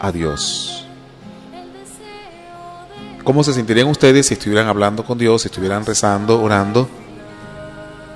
[0.00, 0.84] a Dios.
[3.22, 6.88] ¿Cómo se sentirían ustedes si estuvieran hablando con Dios, si estuvieran rezando, orando,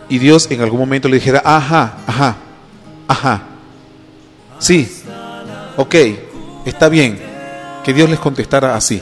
[0.09, 2.37] y Dios en algún momento le dijera, ajá, ajá,
[3.07, 3.43] ajá,
[4.59, 4.91] sí,
[5.77, 5.95] ok,
[6.65, 7.19] está bien,
[7.85, 9.01] que Dios les contestara así?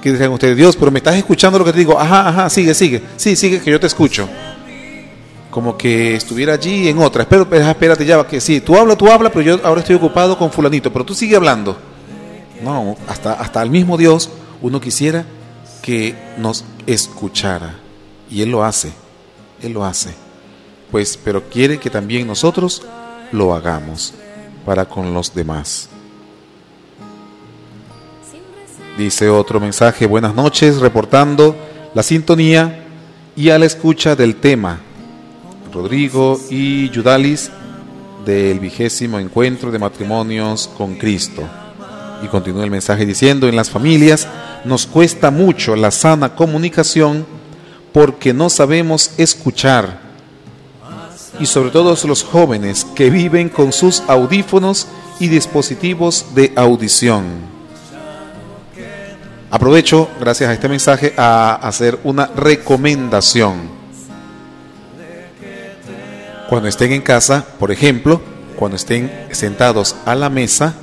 [0.00, 2.74] que dicen ustedes, Dios, pero me estás escuchando lo que te digo, ajá, ajá, sigue,
[2.74, 4.28] sigue, sí, sigue, que yo te escucho.
[5.50, 9.32] Como que estuviera allí en otra, espero, espérate ya, que sí, tú hablas, tú hablas,
[9.32, 11.76] pero yo ahora estoy ocupado con fulanito, pero tú sigue hablando.
[12.62, 14.30] No, hasta, hasta el mismo Dios
[14.60, 15.24] uno quisiera
[15.82, 17.76] que nos escuchara.
[18.30, 18.92] Y Él lo hace,
[19.62, 20.14] Él lo hace.
[20.90, 22.82] Pues, pero quiere que también nosotros
[23.32, 24.14] lo hagamos
[24.64, 25.88] para con los demás.
[28.96, 31.54] Dice otro mensaje, buenas noches, reportando
[31.94, 32.84] la sintonía
[33.36, 34.80] y a la escucha del tema.
[35.72, 37.50] Rodrigo y Yudalis
[38.24, 41.48] del vigésimo encuentro de matrimonios con Cristo.
[42.22, 44.26] Y continúa el mensaje diciendo, en las familias
[44.64, 47.24] nos cuesta mucho la sana comunicación
[47.92, 50.00] porque no sabemos escuchar.
[51.40, 54.88] Y sobre todo los jóvenes que viven con sus audífonos
[55.20, 57.58] y dispositivos de audición
[59.50, 63.70] Aprovecho, gracias a este mensaje, a hacer una recomendación.
[66.50, 68.20] Cuando estén en casa, por ejemplo,
[68.56, 70.74] cuando estén sentados a la mesa,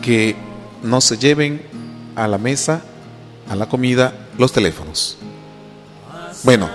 [0.00, 0.36] que
[0.84, 1.60] no se lleven
[2.14, 2.82] a la mesa,
[3.50, 5.18] a la comida, los teléfonos.
[6.44, 6.70] Bueno,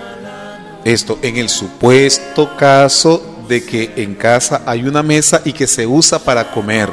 [0.84, 5.86] esto en el supuesto caso de que en casa hay una mesa y que se
[5.86, 6.90] usa para comer.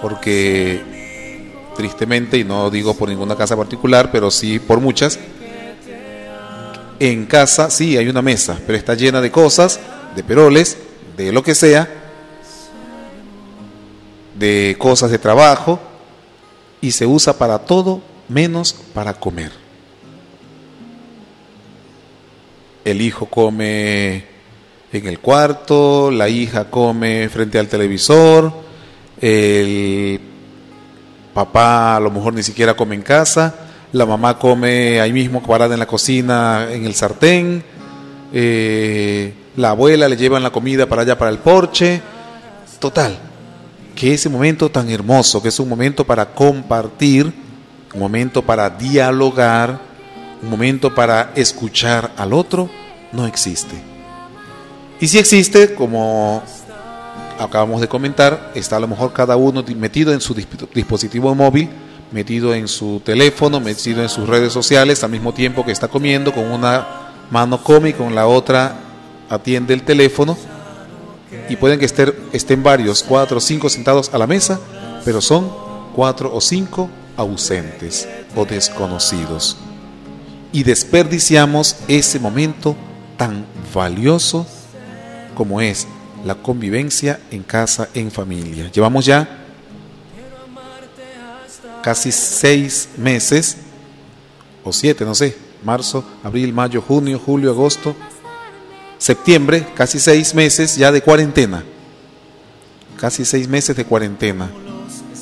[0.00, 0.80] Porque
[1.76, 5.18] tristemente, y no digo por ninguna casa particular, pero sí por muchas,
[7.00, 9.80] en casa sí hay una mesa, pero está llena de cosas,
[10.14, 10.78] de peroles,
[11.16, 11.88] de lo que sea,
[14.38, 15.80] de cosas de trabajo,
[16.80, 19.50] y se usa para todo menos para comer.
[22.84, 24.24] El hijo come
[24.92, 28.52] en el cuarto, la hija come frente al televisor,
[29.20, 30.20] el
[31.34, 33.54] papá a lo mejor ni siquiera come en casa,
[33.92, 37.62] la mamá come ahí mismo parada en la cocina en el sartén,
[38.32, 42.00] eh, la abuela le llevan la comida para allá para el porche,
[42.78, 43.18] total,
[43.94, 47.32] que ese momento tan hermoso, que es un momento para compartir,
[47.94, 49.80] un momento para dialogar,
[50.42, 52.70] un momento para escuchar al otro,
[53.12, 53.76] no existe.
[55.00, 56.42] Y si existe, como
[57.38, 61.68] acabamos de comentar, está a lo mejor cada uno metido en su dispositivo móvil,
[62.12, 66.32] metido en su teléfono, metido en sus redes sociales, al mismo tiempo que está comiendo,
[66.32, 66.86] con una
[67.30, 68.74] mano come y con la otra
[69.28, 70.36] atiende el teléfono.
[71.48, 74.60] Y pueden que estén, varios, cuatro o cinco sentados a la mesa,
[75.04, 75.50] pero son
[75.94, 79.56] cuatro o cinco ausentes o desconocidos.
[80.52, 82.76] Y desperdiciamos ese momento
[83.16, 84.46] tan valioso
[85.34, 85.86] como es
[86.24, 88.70] la convivencia en casa, en familia.
[88.70, 89.40] Llevamos ya
[91.82, 93.56] casi seis meses,
[94.64, 97.94] o siete, no sé, marzo, abril, mayo, junio, julio, agosto,
[98.98, 101.64] septiembre, casi seis meses ya de cuarentena.
[102.98, 104.50] Casi seis meses de cuarentena.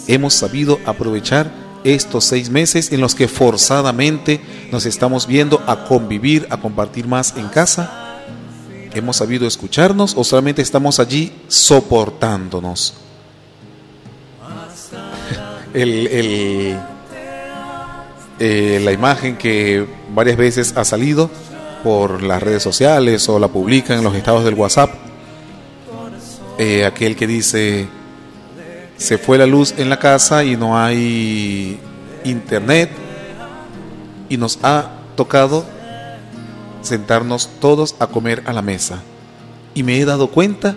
[0.09, 1.49] Hemos sabido aprovechar
[1.85, 4.41] estos seis meses en los que forzadamente
[4.73, 8.09] nos estamos viendo a convivir, a compartir más en casa
[8.95, 12.95] ¿Hemos sabido escucharnos o solamente estamos allí soportándonos?
[15.75, 16.79] el,
[18.41, 21.31] eh, la imagen que varias veces ha salido
[21.85, 24.91] por las redes sociales o la publican en los estados del WhatsApp,
[26.59, 27.87] eh, aquel que dice,
[28.99, 31.79] se fue la luz en la casa y no hay
[32.25, 32.91] internet
[34.29, 35.65] y nos ha tocado
[36.83, 39.03] sentarnos todos a comer a la mesa.
[39.75, 40.75] Y me he dado cuenta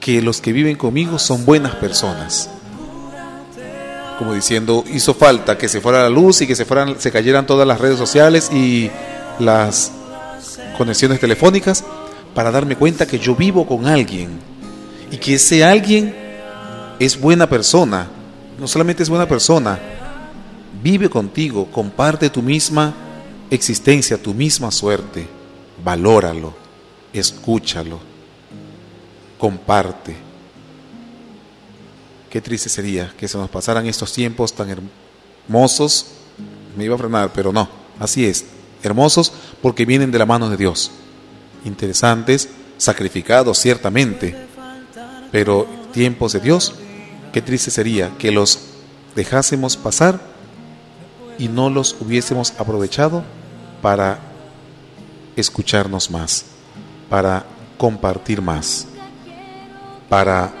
[0.00, 2.50] que los que viven conmigo son buenas personas.
[4.18, 7.46] Como diciendo, hizo falta que se fuera la luz y que se fueran, se cayeran
[7.46, 8.90] todas las redes sociales y
[9.38, 9.92] las
[10.76, 11.84] conexiones telefónicas
[12.34, 14.40] para darme cuenta que yo vivo con alguien
[15.10, 16.23] y que ese alguien
[16.98, 18.08] es buena persona.
[18.58, 19.78] No solamente es buena persona,
[20.82, 22.94] vive contigo, comparte tu misma
[23.50, 25.26] existencia, tu misma suerte.
[25.82, 26.54] Valóralo,
[27.12, 27.98] escúchalo,
[29.38, 30.16] comparte.
[32.30, 34.68] Qué triste sería que se nos pasaran estos tiempos tan
[35.48, 36.06] hermosos.
[36.76, 37.68] Me iba a frenar, pero no,
[37.98, 38.44] así es.
[38.82, 39.32] Hermosos
[39.62, 40.90] porque vienen de la mano de Dios.
[41.64, 44.36] Interesantes, sacrificados ciertamente,
[45.32, 46.74] pero tiempos de Dios,
[47.34, 48.60] qué triste sería que los
[49.16, 50.20] dejásemos pasar
[51.36, 53.24] y no los hubiésemos aprovechado
[53.82, 54.20] para
[55.34, 56.44] escucharnos más,
[57.10, 57.44] para
[57.76, 58.86] compartir más,
[60.08, 60.52] para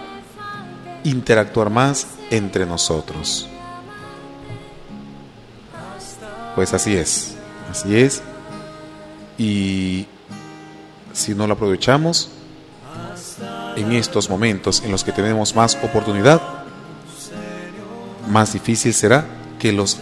[1.04, 3.46] interactuar más entre nosotros.
[6.56, 7.36] Pues así es,
[7.70, 8.20] así es.
[9.38, 10.06] Y
[11.12, 12.30] si no lo aprovechamos,
[13.76, 16.63] en estos momentos en los que tenemos más oportunidad,
[18.28, 19.26] más difícil será
[19.58, 19.98] que los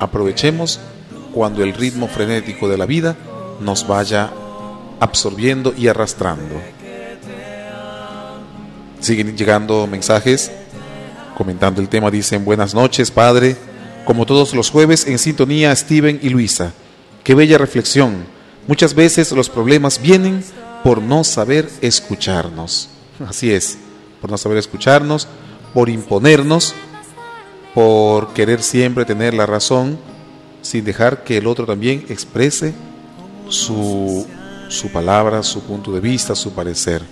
[0.00, 0.80] aprovechemos
[1.32, 3.16] cuando el ritmo frenético de la vida
[3.60, 4.30] nos vaya
[5.00, 6.60] absorbiendo y arrastrando.
[9.00, 10.50] Siguen llegando mensajes
[11.36, 12.10] comentando el tema.
[12.10, 13.56] Dicen buenas noches, Padre.
[14.04, 16.72] Como todos los jueves, en sintonía Steven y Luisa.
[17.22, 18.24] Qué bella reflexión.
[18.66, 20.44] Muchas veces los problemas vienen
[20.82, 22.88] por no saber escucharnos.
[23.26, 23.78] Así es,
[24.20, 25.28] por no saber escucharnos,
[25.72, 26.74] por imponernos,
[27.74, 29.98] por querer siempre tener la razón
[30.62, 32.72] sin dejar que el otro también exprese
[33.48, 34.26] su,
[34.68, 37.02] su palabra, su punto de vista, su parecer.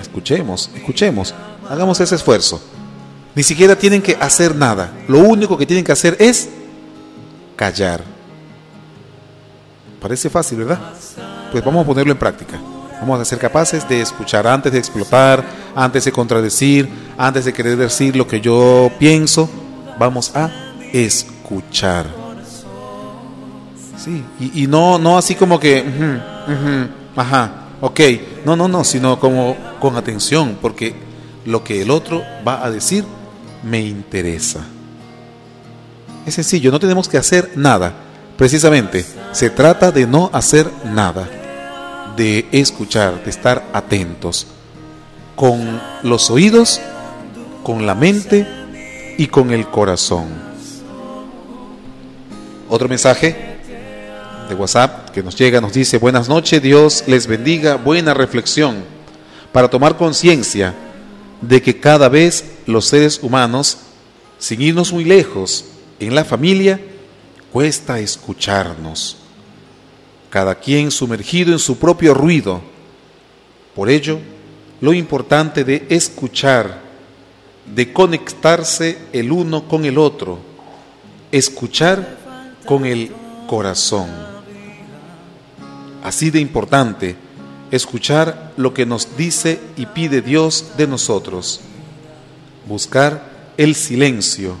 [0.00, 1.34] Escuchemos, escuchemos,
[1.68, 2.60] hagamos ese esfuerzo.
[3.34, 4.92] Ni siquiera tienen que hacer nada.
[5.08, 6.48] Lo único que tienen que hacer es
[7.56, 8.02] callar.
[10.00, 10.80] Parece fácil, ¿verdad?
[11.50, 12.60] Pues vamos a ponerlo en práctica.
[13.00, 17.76] Vamos a ser capaces de escuchar antes de explotar, antes de contradecir, antes de querer
[17.76, 19.48] decir lo que yo pienso.
[19.98, 20.50] Vamos a
[20.92, 22.06] escuchar.
[23.96, 24.22] Sí,
[24.54, 25.84] y, no, no así como que,
[27.16, 28.00] ajá, ok,
[28.44, 30.94] no, no, no, sino como con atención, porque
[31.46, 33.04] lo que el otro va a decir
[33.62, 34.60] me interesa.
[36.26, 37.92] Es sencillo, no tenemos que hacer nada.
[38.36, 41.28] Precisamente, se trata de no hacer nada,
[42.16, 44.46] de escuchar, de estar atentos,
[45.36, 46.80] con los oídos,
[47.62, 48.46] con la mente
[49.18, 50.26] y con el corazón.
[52.68, 53.36] Otro mensaje
[54.48, 58.84] de WhatsApp que nos llega nos dice, buenas noches, Dios les bendiga, buena reflexión
[59.52, 60.74] para tomar conciencia
[61.40, 63.78] de que cada vez los seres humanos,
[64.38, 65.66] sin irnos muy lejos,
[66.00, 66.80] en la familia,
[67.52, 69.16] cuesta escucharnos.
[70.30, 72.60] Cada quien sumergido en su propio ruido.
[73.76, 74.18] Por ello,
[74.80, 76.82] lo importante de escuchar,
[77.66, 80.38] de conectarse el uno con el otro,
[81.32, 82.18] escuchar
[82.64, 83.10] con el
[83.46, 84.08] corazón.
[86.02, 87.16] Así de importante
[87.70, 91.60] escuchar lo que nos dice y pide Dios de nosotros,
[92.66, 93.22] buscar
[93.56, 94.54] el silencio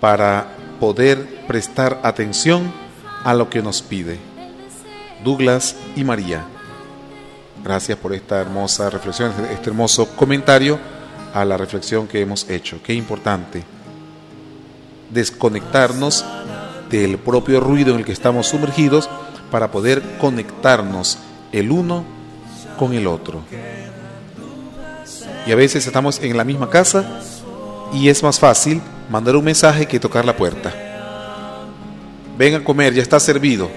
[0.00, 2.72] para poder prestar atención
[3.24, 4.18] a lo que nos pide.
[5.24, 6.44] Douglas y María,
[7.62, 10.78] gracias por esta hermosa reflexión, este hermoso comentario
[11.32, 12.80] a la reflexión que hemos hecho.
[12.82, 13.64] Qué importante
[15.10, 16.24] desconectarnos
[16.90, 19.08] del propio ruido en el que estamos sumergidos
[19.50, 21.18] para poder conectarnos
[21.52, 22.04] el uno
[22.78, 23.42] con el otro.
[25.46, 27.04] Y a veces estamos en la misma casa
[27.92, 28.80] y es más fácil
[29.10, 30.72] mandar un mensaje que tocar la puerta.
[32.38, 33.70] Ven a comer, ya está servido.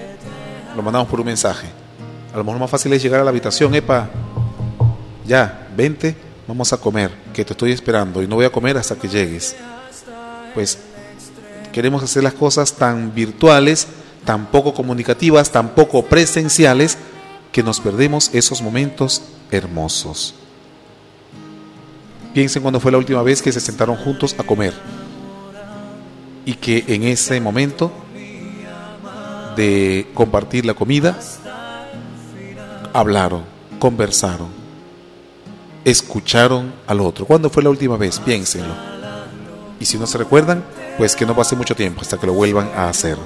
[0.74, 1.68] Lo mandamos por un mensaje.
[2.32, 4.08] A lo mejor más fácil es llegar a la habitación, epa,
[5.26, 6.14] ya, vente,
[6.46, 9.54] vamos a comer, que te estoy esperando y no voy a comer hasta que llegues.
[10.54, 10.78] Pues
[11.70, 13.88] queremos hacer las cosas tan virtuales,
[14.24, 16.96] tan poco comunicativas, tan poco presenciales,
[17.52, 19.20] que nos perdemos esos momentos
[19.50, 20.34] hermosos.
[22.32, 24.72] Piensen cuando fue la última vez que se sentaron juntos a comer
[26.46, 27.92] y que en ese momento
[29.56, 31.18] de compartir la comida
[32.94, 33.44] hablaron,
[33.78, 34.65] conversaron,
[35.86, 37.24] escucharon al otro.
[37.26, 38.18] ¿Cuándo fue la última vez?
[38.18, 38.74] Piénsenlo.
[39.78, 40.64] Y si no se recuerdan,
[40.98, 43.16] pues que no pase mucho tiempo hasta que lo vuelvan a hacer.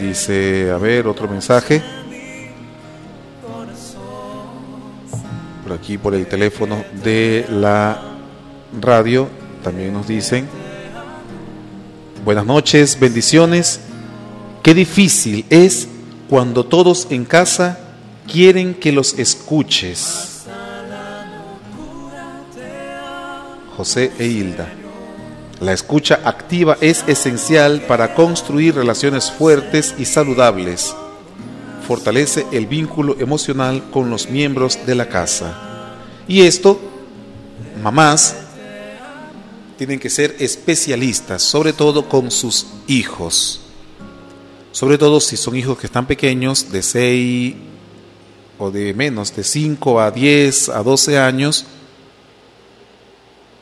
[0.00, 1.82] Dice, a ver, otro mensaje.
[5.62, 8.00] Por aquí, por el teléfono de la
[8.80, 9.28] radio,
[9.62, 10.48] también nos dicen,
[12.24, 13.80] buenas noches, bendiciones.
[14.62, 15.86] Qué difícil es
[16.30, 17.85] cuando todos en casa
[18.26, 20.44] quieren que los escuches.
[23.76, 24.72] José e Hilda.
[25.60, 30.94] La escucha activa es esencial para construir relaciones fuertes y saludables.
[31.86, 35.94] Fortalece el vínculo emocional con los miembros de la casa.
[36.28, 36.80] Y esto,
[37.82, 38.36] mamás,
[39.78, 43.60] tienen que ser especialistas, sobre todo con sus hijos.
[44.72, 47.54] Sobre todo si son hijos que están pequeños, de 6
[48.58, 51.66] o de menos, de 5 a 10 a 12 años,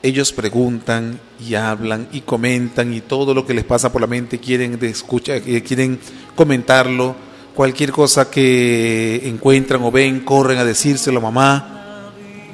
[0.05, 4.39] ellos preguntan y hablan y comentan y todo lo que les pasa por la mente
[4.39, 5.99] quieren escuchar, eh, quieren
[6.35, 7.15] comentarlo,
[7.55, 12.11] cualquier cosa que encuentran o ven, corren a decírselo a mamá.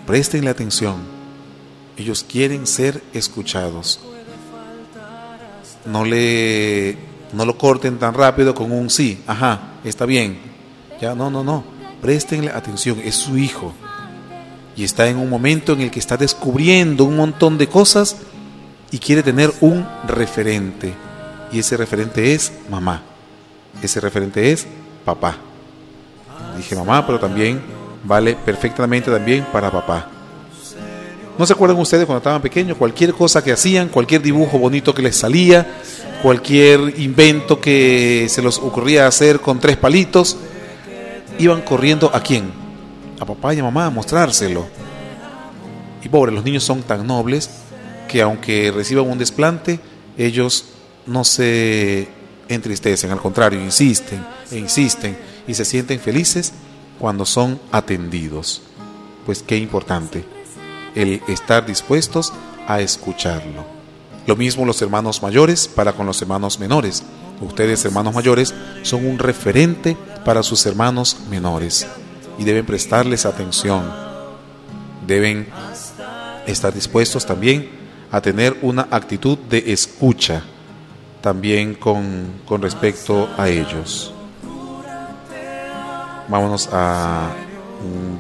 [0.08, 0.96] Prestenle atención.
[1.98, 4.00] Ellos quieren ser escuchados.
[5.86, 6.98] No le
[7.34, 10.38] no lo corten tan rápido con un sí, ajá, está bien.
[11.02, 11.81] Ya no, no, no.
[12.02, 13.74] Prestenle atención, es su hijo
[14.76, 18.18] y está en un momento en el que está descubriendo un montón de cosas
[18.90, 20.94] y quiere tener un referente.
[21.52, 23.04] Y ese referente es mamá.
[23.82, 24.66] Ese referente es
[25.06, 25.38] papá.
[26.58, 27.62] Dije mamá, pero también
[28.04, 30.08] vale perfectamente también para papá.
[31.38, 32.78] ¿No se acuerdan ustedes cuando estaban pequeños?
[32.78, 35.68] Cualquier cosa que hacían, cualquier dibujo bonito que les salía,
[36.22, 40.38] cualquier invento que se les ocurría hacer con tres palitos,
[41.44, 42.62] iban corriendo a quién?
[43.22, 44.66] a papá y a mamá a mostrárselo.
[46.04, 47.50] Y pobre, los niños son tan nobles
[48.08, 49.80] que aunque reciban un desplante,
[50.18, 50.66] ellos
[51.06, 52.10] no se
[52.48, 55.18] entristecen, al contrario, insisten e insisten
[55.48, 56.52] y se sienten felices
[57.00, 58.64] cuando son atendidos.
[59.26, 60.26] Pues qué importante.
[60.94, 62.34] el estar dispuestos
[62.68, 63.64] a escucharlo.
[64.28, 67.04] Lo mismo los hermanos mayores para con los hermanos menores.
[67.40, 69.96] Ustedes, hermanos mayores, son un referente
[70.26, 71.88] para sus hermanos menores
[72.38, 73.84] y deben prestarles atención.
[75.06, 75.48] Deben
[76.46, 77.70] estar dispuestos también
[78.12, 80.44] a tener una actitud de escucha
[81.22, 84.14] también con, con respecto a ellos.
[86.28, 87.32] Vámonos a
[87.84, 88.20] un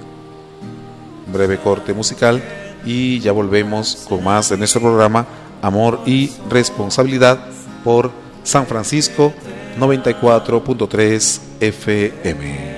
[1.32, 2.42] breve corte musical
[2.86, 5.26] y ya volvemos con más de nuestro programa
[5.62, 7.40] Amor y Responsabilidad
[7.84, 8.12] por
[8.44, 9.34] San Francisco
[9.80, 12.72] 94.3 FM.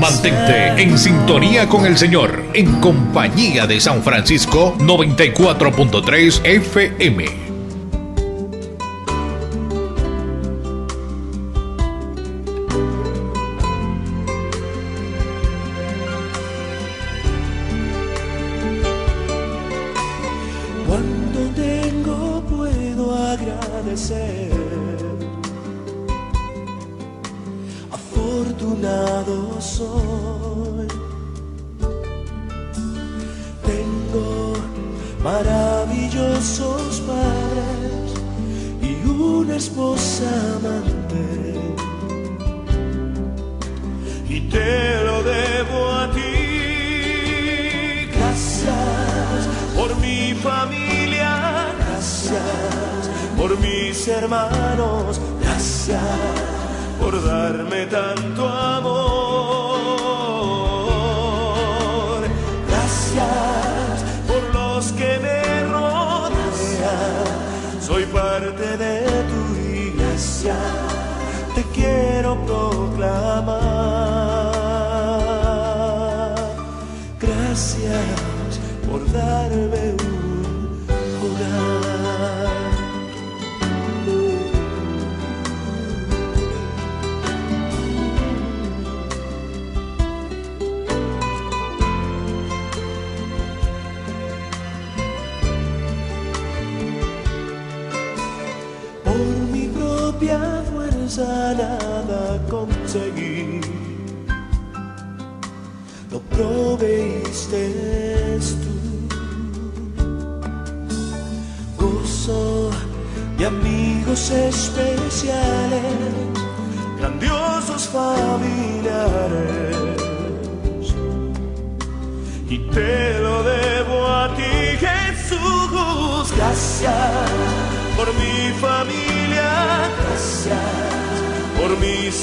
[0.00, 7.47] Mantente en sintonía con el Señor, en compañía de San Francisco 94.3 FM.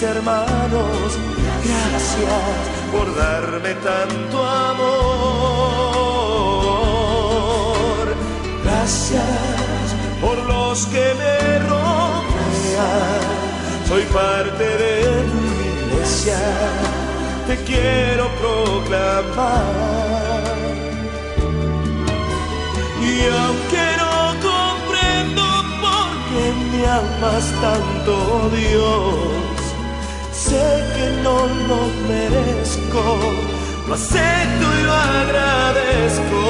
[0.04, 1.18] hermanos,
[1.64, 2.54] gracias
[2.92, 4.96] por darme tanto amor.
[8.64, 9.24] Gracias
[10.22, 13.22] por los que me rodean,
[13.88, 15.40] soy parte de tu
[15.94, 16.40] iglesia,
[17.48, 19.76] te quiero proclamar.
[23.02, 24.16] Y aunque no
[24.50, 25.44] comprendo
[25.82, 28.14] por qué me amas tanto,
[28.50, 29.55] Dios,
[30.56, 31.38] sé que no
[31.70, 33.04] lo merezco,
[33.88, 36.42] lo acepto y lo agradezco.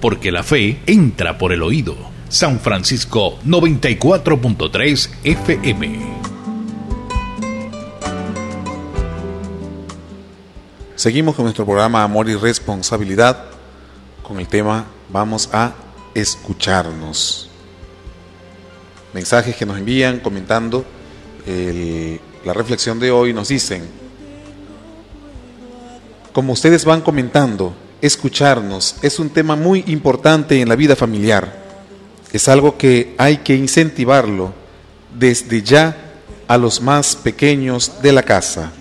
[0.00, 1.96] Porque la fe entra por el oído.
[2.28, 6.20] San Francisco 94.3 FM.
[10.94, 13.46] Seguimos con nuestro programa Amor y Responsabilidad
[14.22, 15.72] con el tema Vamos a
[16.14, 17.48] escucharnos.
[19.12, 20.84] Mensajes que nos envían comentando
[22.44, 23.88] la reflexión de hoy nos dicen,
[26.32, 31.60] como ustedes van comentando, escucharnos es un tema muy importante en la vida familiar.
[32.32, 34.52] Es algo que hay que incentivarlo
[35.18, 35.96] desde ya
[36.46, 38.72] a los más pequeños de la casa.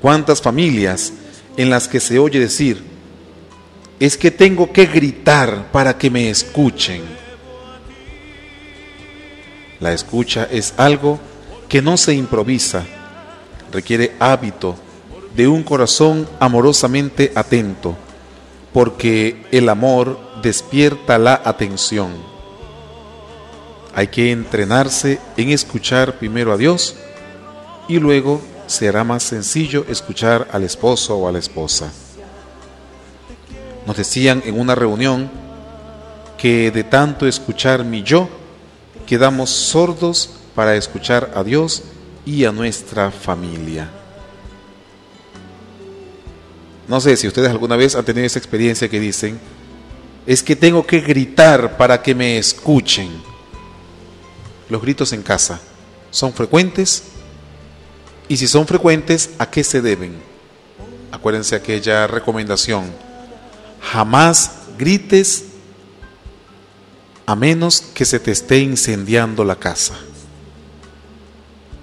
[0.00, 1.12] ¿Cuántas familias
[1.56, 2.82] en las que se oye decir,
[3.98, 7.02] es que tengo que gritar para que me escuchen?
[9.78, 11.18] La escucha es algo
[11.68, 12.84] que no se improvisa,
[13.72, 14.76] requiere hábito,
[15.36, 17.96] de un corazón amorosamente atento,
[18.72, 22.08] porque el amor despierta la atención.
[23.94, 26.96] Hay que entrenarse en escuchar primero a Dios
[27.88, 31.92] y luego será más sencillo escuchar al esposo o a la esposa.
[33.86, 35.30] Nos decían en una reunión
[36.38, 38.28] que de tanto escuchar mi yo,
[39.06, 41.82] quedamos sordos para escuchar a Dios
[42.24, 43.90] y a nuestra familia.
[46.90, 49.38] No sé si ustedes alguna vez han tenido esa experiencia que dicen,
[50.26, 53.22] es que tengo que gritar para que me escuchen.
[54.68, 55.60] Los gritos en casa
[56.10, 57.04] son frecuentes
[58.26, 60.20] y si son frecuentes, ¿a qué se deben?
[61.12, 62.90] Acuérdense aquella recomendación,
[63.80, 65.44] jamás grites
[67.24, 69.94] a menos que se te esté incendiando la casa.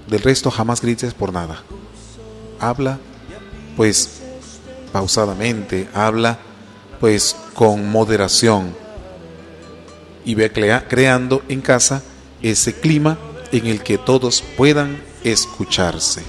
[0.06, 1.64] Del resto jamás grites por nada.
[2.60, 3.00] Habla
[3.78, 4.17] pues
[4.92, 6.40] pausadamente, habla
[7.00, 8.76] pues con moderación
[10.26, 12.04] y ve creando en casa
[12.42, 13.18] ese clima
[13.52, 16.24] en el que todos puedan escucharse.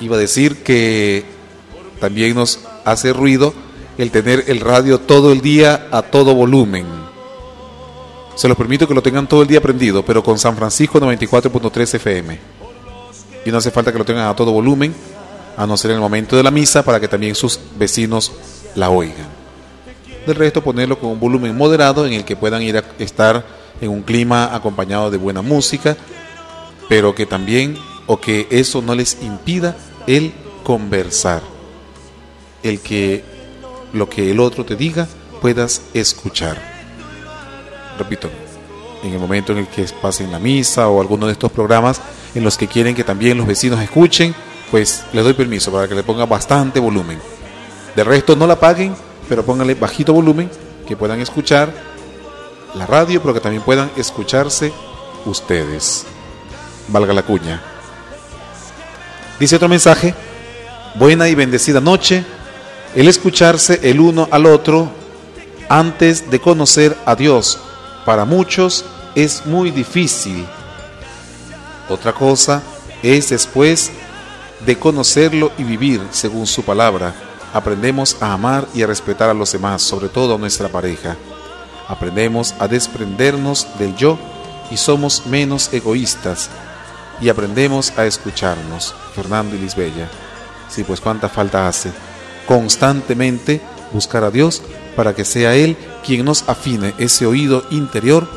[0.00, 1.24] Iba a decir que
[2.00, 3.54] también nos hace ruido
[3.98, 6.86] el tener el radio todo el día a todo volumen.
[8.34, 11.94] Se los permito que lo tengan todo el día prendido, pero con San Francisco 94.3
[11.94, 12.61] FM.
[13.44, 14.94] Y no hace falta que lo tengan a todo volumen,
[15.56, 18.32] a no ser en el momento de la misa, para que también sus vecinos
[18.74, 19.28] la oigan.
[20.26, 23.44] Del resto, ponerlo con un volumen moderado en el que puedan ir a estar
[23.80, 25.96] en un clima acompañado de buena música,
[26.88, 27.76] pero que también,
[28.06, 29.76] o que eso no les impida
[30.06, 30.32] el
[30.62, 31.42] conversar,
[32.62, 33.24] el que
[33.92, 35.08] lo que el otro te diga
[35.40, 36.56] puedas escuchar.
[37.98, 38.30] Repito,
[39.02, 42.00] en el momento en el que pasen la misa o alguno de estos programas
[42.34, 44.34] en los que quieren que también los vecinos escuchen,
[44.70, 47.20] pues les doy permiso para que le pongan bastante volumen.
[47.94, 48.94] De resto no la paguen,
[49.28, 50.50] pero pónganle bajito volumen,
[50.86, 51.72] que puedan escuchar
[52.74, 54.72] la radio, pero que también puedan escucharse
[55.26, 56.04] ustedes.
[56.88, 57.60] Valga la cuña.
[59.38, 60.14] Dice otro mensaje,
[60.94, 62.24] buena y bendecida noche,
[62.94, 64.90] el escucharse el uno al otro
[65.68, 67.58] antes de conocer a Dios,
[68.04, 68.84] para muchos
[69.14, 70.46] es muy difícil.
[71.88, 72.62] Otra cosa
[73.02, 73.90] es después
[74.64, 77.14] de conocerlo y vivir según su palabra.
[77.52, 81.16] Aprendemos a amar y a respetar a los demás, sobre todo a nuestra pareja.
[81.88, 84.18] Aprendemos a desprendernos del yo
[84.70, 86.48] y somos menos egoístas.
[87.20, 88.94] Y aprendemos a escucharnos.
[89.14, 90.08] Fernando y Lisbella.
[90.68, 91.92] Sí, pues cuánta falta hace.
[92.46, 93.60] Constantemente
[93.92, 94.62] buscar a Dios
[94.96, 98.28] para que sea Él quien nos afine ese oído interior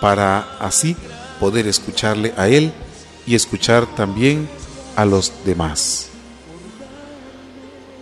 [0.00, 0.96] para así
[1.40, 2.72] poder escucharle a Él
[3.26, 4.48] y escuchar también
[4.96, 6.08] a los demás.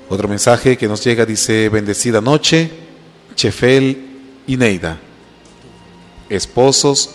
[0.08, 2.70] Otro mensaje que nos llega dice, bendecida noche,
[3.34, 4.06] Chefel
[4.46, 4.98] y Neida,
[6.28, 7.10] esposos,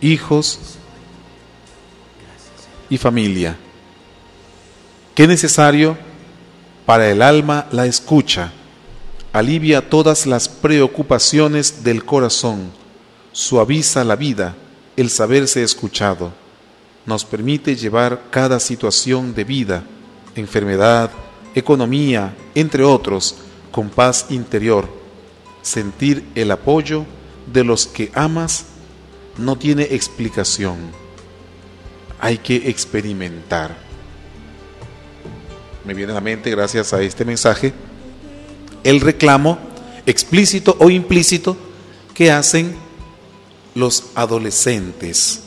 [0.00, 0.58] hijos
[2.88, 3.56] y familia.
[5.14, 5.96] Qué necesario
[6.86, 8.50] para el alma la escucha,
[9.32, 12.70] alivia todas las preocupaciones del corazón,
[13.32, 14.54] suaviza la vida,
[14.96, 16.32] el saberse escuchado
[17.06, 19.84] nos permite llevar cada situación de vida,
[20.36, 21.10] enfermedad,
[21.54, 23.36] economía, entre otros,
[23.70, 24.88] con paz interior.
[25.62, 27.04] Sentir el apoyo
[27.52, 28.66] de los que amas
[29.38, 30.76] no tiene explicación.
[32.20, 33.76] Hay que experimentar.
[35.84, 37.72] Me viene a la mente, gracias a este mensaje,
[38.84, 39.58] el reclamo
[40.06, 41.56] explícito o implícito
[42.14, 42.74] que hacen
[43.74, 45.42] los adolescentes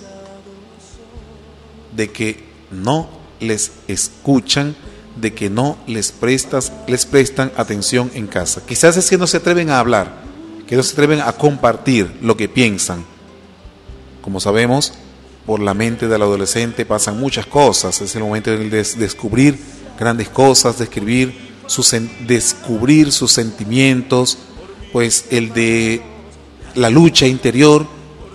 [1.95, 3.09] de que no
[3.39, 4.75] les escuchan
[5.15, 8.61] de que no les prestas, les prestan atención en casa.
[8.65, 10.21] Quizás es que no se atreven a hablar,
[10.67, 13.05] que no se atreven a compartir lo que piensan.
[14.21, 14.93] Como sabemos,
[15.45, 18.01] por la mente del adolescente pasan muchas cosas.
[18.01, 19.57] Es el momento de descubrir
[19.97, 21.95] grandes cosas, de escribir sus,
[22.27, 24.37] descubrir sus sentimientos,
[24.91, 26.01] pues el de
[26.75, 27.87] la lucha interior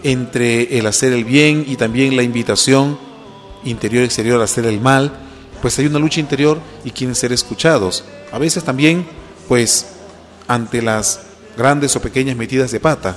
[0.03, 2.99] entre el hacer el bien y también la invitación
[3.65, 5.13] interior exterior a hacer el mal,
[5.61, 8.05] pues hay una lucha interior y quieren ser escuchados.
[8.33, 9.07] A veces también,
[9.49, 9.87] pues,
[10.49, 11.21] ante las
[11.57, 13.17] grandes o pequeñas metidas de pata.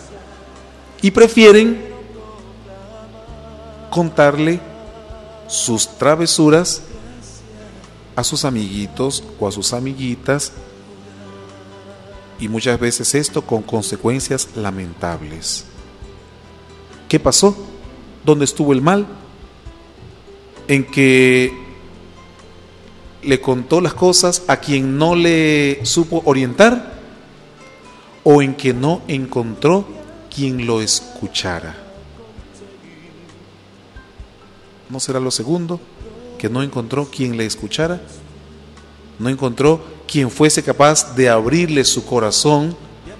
[1.01, 1.93] Y prefieren
[3.89, 4.59] contarle
[5.47, 6.81] sus travesuras
[8.15, 10.53] a sus amiguitos o a sus amiguitas
[12.39, 15.65] y muchas veces esto con consecuencias lamentables.
[17.07, 17.55] ¿Qué pasó?
[18.25, 19.07] ¿Dónde estuvo el mal?
[20.67, 21.53] En que
[23.21, 26.93] le contó las cosas a quien no le supo orientar
[28.23, 29.85] o en que no encontró
[30.33, 31.75] quien lo escuchara.
[34.89, 35.79] ¿No será lo segundo?
[36.43, 38.01] Que no encontró quien le escuchara,
[39.17, 42.75] no encontró quien fuese capaz de abrirle su corazón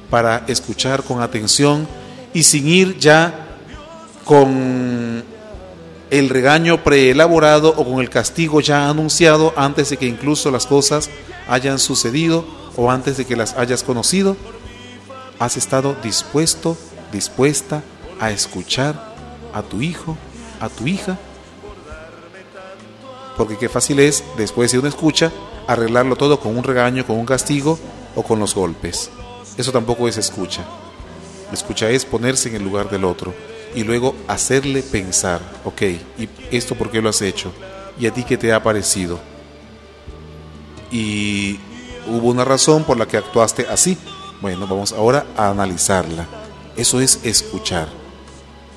[0.09, 1.87] para escuchar con atención
[2.33, 3.47] y sin ir ya
[4.25, 5.23] con
[6.09, 11.09] el regaño preelaborado o con el castigo ya anunciado antes de que incluso las cosas
[11.47, 12.43] hayan sucedido
[12.75, 14.35] o antes de que las hayas conocido,
[15.39, 16.75] has estado dispuesto,
[17.13, 17.83] dispuesta
[18.19, 19.15] a escuchar
[19.53, 20.17] a tu hijo,
[20.59, 21.17] a tu hija
[23.37, 25.31] porque qué fácil es, después de una escucha,
[25.67, 27.79] arreglarlo todo con un regaño, con un castigo
[28.15, 29.09] o con los golpes.
[29.57, 30.63] Eso tampoco es escucha.
[31.51, 33.33] Escucha es ponerse en el lugar del otro
[33.75, 37.51] y luego hacerle pensar, ok, ¿y esto por qué lo has hecho?
[37.99, 39.19] ¿Y a ti qué te ha parecido?
[40.91, 41.59] Y
[42.07, 43.97] hubo una razón por la que actuaste así.
[44.41, 46.27] Bueno, vamos ahora a analizarla.
[46.75, 47.87] Eso es escuchar,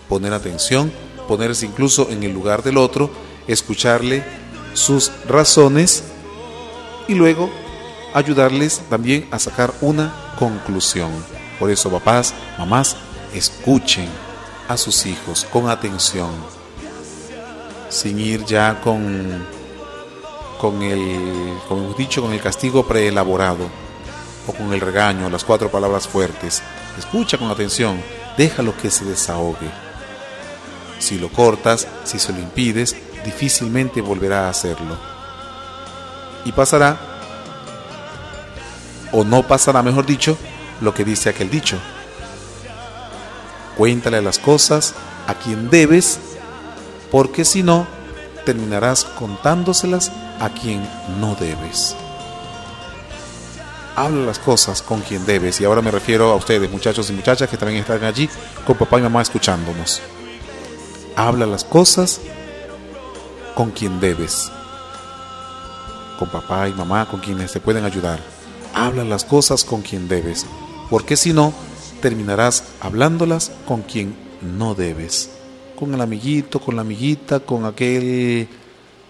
[0.08, 0.92] poner atención,
[1.26, 3.10] ponerse incluso en el lugar del otro,
[3.46, 4.22] escucharle
[4.76, 6.04] sus razones
[7.08, 7.50] y luego
[8.14, 11.10] ayudarles también a sacar una conclusión.
[11.58, 12.96] Por eso, papás, mamás,
[13.34, 14.08] escuchen
[14.68, 16.30] a sus hijos con atención,
[17.88, 19.46] sin ir ya con,
[20.60, 23.68] con el, como hemos dicho, con el castigo preelaborado
[24.46, 26.62] o con el regaño, las cuatro palabras fuertes.
[26.98, 28.00] Escucha con atención,
[28.36, 29.70] déjalo que se desahogue.
[30.98, 32.96] Si lo cortas, si se lo impides,
[33.26, 34.96] difícilmente volverá a hacerlo.
[36.44, 36.96] Y pasará,
[39.12, 40.38] o no pasará, mejor dicho,
[40.80, 41.76] lo que dice aquel dicho.
[43.76, 44.94] Cuéntale las cosas
[45.26, 46.20] a quien debes,
[47.10, 47.86] porque si no,
[48.44, 50.88] terminarás contándoselas a quien
[51.20, 51.96] no debes.
[53.96, 57.50] Habla las cosas con quien debes, y ahora me refiero a ustedes, muchachos y muchachas
[57.50, 58.30] que también están allí
[58.64, 60.00] con papá y mamá escuchándonos.
[61.16, 62.20] Habla las cosas
[63.56, 64.52] con quien debes.
[66.18, 68.20] Con papá y mamá, con quienes te pueden ayudar.
[68.74, 70.44] Habla las cosas con quien debes,
[70.90, 71.54] porque si no,
[72.02, 75.30] terminarás hablándolas con quien no debes.
[75.74, 78.46] Con el amiguito, con la amiguita, con aquel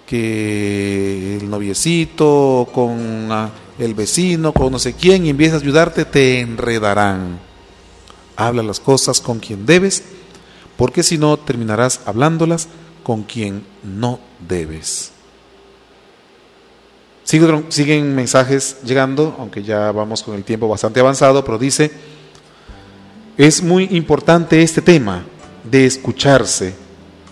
[0.07, 3.29] que el noviecito, con
[3.81, 7.41] el vecino, con no sé quién, y empiezas a ayudarte, te enredarán.
[8.37, 10.05] Habla las cosas con quien debes,
[10.77, 12.69] porque si no, terminarás hablándolas
[13.07, 15.13] con quien no debes.
[17.23, 21.93] Siguen mensajes llegando, aunque ya vamos con el tiempo bastante avanzado, pero dice,
[23.37, 25.25] es muy importante este tema
[25.63, 26.75] de escucharse,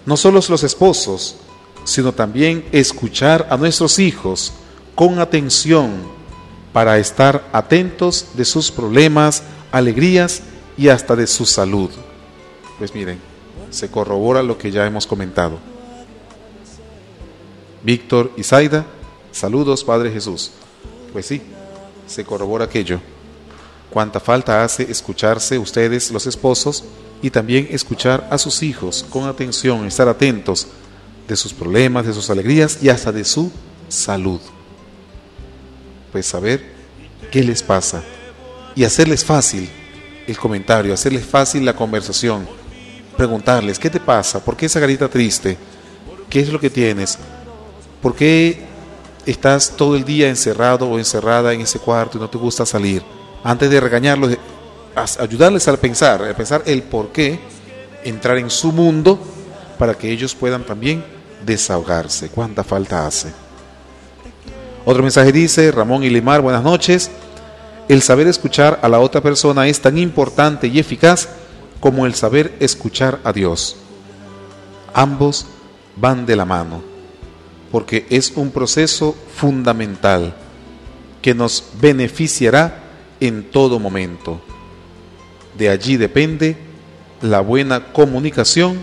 [0.07, 1.39] no solo los esposos,
[1.83, 4.53] sino también escuchar a nuestros hijos
[4.95, 5.91] con atención
[6.73, 10.41] para estar atentos de sus problemas, alegrías
[10.79, 11.91] y hasta de su salud.
[12.79, 13.34] Pues miren,
[13.75, 15.59] se corrobora lo que ya hemos comentado.
[17.83, 18.87] Víctor y Zaida,
[19.33, 20.53] saludos Padre Jesús.
[21.13, 21.43] Pues sí,
[22.07, 23.01] se corrobora aquello.
[23.91, 26.85] Cuánta falta hace escucharse ustedes los esposos
[27.21, 30.69] y también escuchar a sus hijos con atención, estar atentos
[31.27, 33.51] de sus problemas, de sus alegrías y hasta de su
[33.89, 34.41] salud.
[36.13, 36.65] Pues saber
[37.33, 38.05] qué les pasa
[38.77, 39.69] y hacerles fácil
[40.29, 42.47] el comentario, hacerles fácil la conversación
[43.17, 44.45] preguntarles, ¿qué te pasa?
[44.45, 45.57] ¿Por qué esa carita triste?
[46.29, 47.19] ¿Qué es lo que tienes?
[48.03, 48.61] ¿Por qué
[49.25, 53.03] estás todo el día encerrado o encerrada en ese cuarto y no te gusta salir?
[53.43, 54.37] Antes de regañarlos,
[55.19, 57.39] ayudarles a pensar, a pensar el por qué,
[58.05, 59.19] entrar en su mundo
[59.79, 61.05] para que ellos puedan también
[61.45, 62.29] desahogarse.
[62.29, 63.33] ¿Cuánta falta hace?
[64.85, 67.11] Otro mensaje dice, Ramón y Limar, buenas noches.
[67.89, 71.29] El saber escuchar a la otra persona es tan importante y eficaz
[71.85, 73.77] como el saber escuchar a Dios.
[74.95, 75.45] Ambos
[75.97, 76.83] van de la mano,
[77.71, 80.35] porque es un proceso fundamental
[81.21, 82.85] que nos beneficiará
[83.21, 84.41] en todo momento.
[85.59, 86.57] De allí depende
[87.21, 88.79] la buena comunicación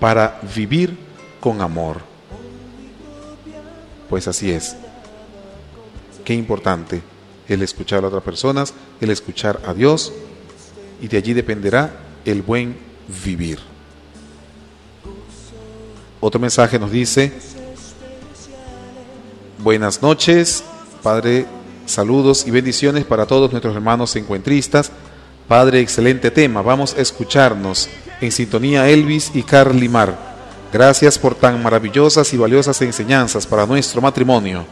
[0.00, 0.96] para vivir
[1.40, 1.98] con amor.
[4.08, 4.76] Pues así es.
[6.24, 7.02] Qué importante
[7.48, 10.10] el escuchar a otras personas, el escuchar a Dios,
[11.02, 12.76] y de allí dependerá el buen
[13.24, 13.58] vivir.
[16.20, 17.32] Otro mensaje nos dice,
[19.58, 20.62] buenas noches,
[21.02, 21.46] Padre,
[21.86, 24.92] saludos y bendiciones para todos nuestros hermanos encuentristas.
[25.48, 27.88] Padre, excelente tema, vamos a escucharnos
[28.20, 30.30] en sintonía Elvis y Carly Mar.
[30.72, 34.64] Gracias por tan maravillosas y valiosas enseñanzas para nuestro matrimonio.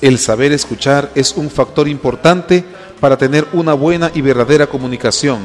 [0.00, 2.64] El saber escuchar es un factor importante
[3.00, 5.40] para tener una buena y verdadera comunicación,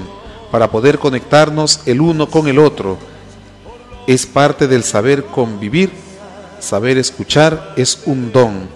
[0.52, 2.98] para poder conectarnos el uno con el otro.
[4.08, 5.92] Es parte del saber convivir.
[6.60, 8.68] Saber escuchar es un don,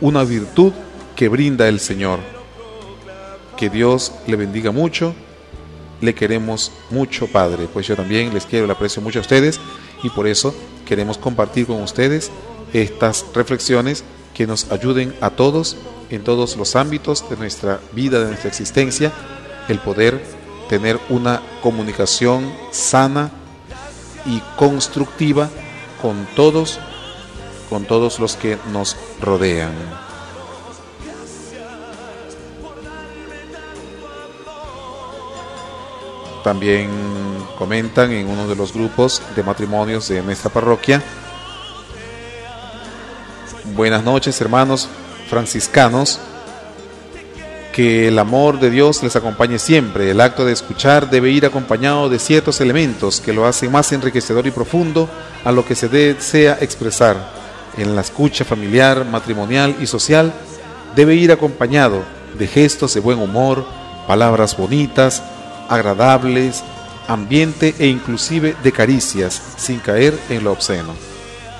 [0.00, 0.72] una virtud
[1.16, 2.18] que brinda el Señor.
[3.56, 5.14] Que Dios le bendiga mucho.
[6.00, 7.68] Le queremos mucho, Padre.
[7.72, 9.60] Pues yo también les quiero, le aprecio mucho a ustedes
[10.02, 10.54] y por eso
[10.86, 12.30] queremos compartir con ustedes
[12.72, 14.04] estas reflexiones
[14.34, 15.76] que nos ayuden a todos
[16.10, 19.12] en todos los ámbitos de nuestra vida, de nuestra existencia,
[19.68, 20.22] el poder
[20.68, 23.30] tener una comunicación sana
[24.26, 25.48] y constructiva
[26.00, 26.78] con todos,
[27.68, 29.72] con todos los que nos rodean.
[36.44, 36.88] También
[37.58, 41.02] comentan en uno de los grupos de matrimonios de nuestra parroquia
[43.74, 44.88] Buenas noches, hermanos
[45.28, 46.20] franciscanos.
[47.72, 50.10] Que el amor de Dios les acompañe siempre.
[50.10, 54.46] El acto de escuchar debe ir acompañado de ciertos elementos que lo hacen más enriquecedor
[54.48, 55.08] y profundo
[55.44, 57.16] a lo que se desea expresar.
[57.76, 60.32] En la escucha familiar, matrimonial y social
[60.96, 62.02] debe ir acompañado
[62.36, 63.64] de gestos de buen humor,
[64.08, 65.22] palabras bonitas,
[65.68, 66.64] agradables,
[67.06, 70.94] ambiente e inclusive de caricias, sin caer en lo obsceno.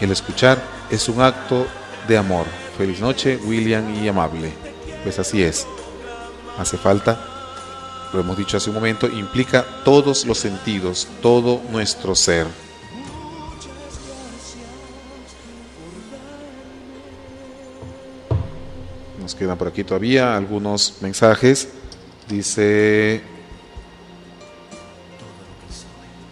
[0.00, 1.66] El escuchar es un acto
[2.06, 2.67] de amor.
[2.78, 4.52] Feliz noche, William y amable.
[5.02, 5.66] Pues así es.
[6.56, 7.18] Hace falta,
[8.12, 12.46] lo hemos dicho hace un momento, implica todos los sentidos, todo nuestro ser.
[19.20, 21.70] Nos quedan por aquí todavía algunos mensajes.
[22.28, 23.22] Dice,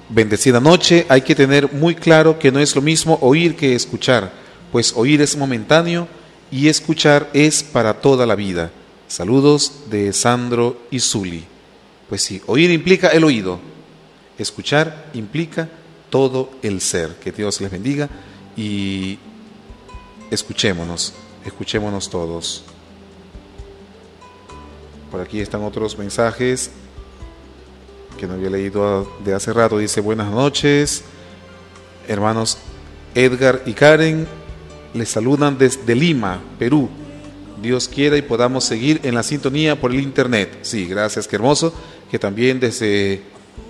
[0.09, 4.47] bendecida noche, hay que tener muy claro que no es lo mismo oír que escuchar
[4.73, 6.09] pues oír es momentáneo
[6.51, 8.71] y escuchar es para toda la vida.
[9.09, 11.45] Saludos de Sandro y Zuli.
[12.09, 13.59] Pues sí, oír implica el oído,
[14.39, 15.69] escuchar implica
[16.11, 17.17] todo el ser.
[17.17, 18.09] Que Dios les bendiga
[18.57, 19.19] y
[20.31, 21.15] escuchémonos,
[21.45, 22.65] escuchémonos todos.
[25.11, 26.71] Por aquí están otros mensajes
[28.19, 29.79] que no había leído de hace rato.
[29.79, 31.05] Dice buenas noches,
[32.09, 32.59] hermanos
[33.15, 34.27] Edgar y Karen
[34.97, 36.89] les saludan desde Lima, Perú.
[37.63, 40.59] Dios quiera y podamos seguir en la sintonía por el internet.
[40.63, 41.73] Sí, gracias, qué hermoso.
[42.11, 43.23] Que también desde,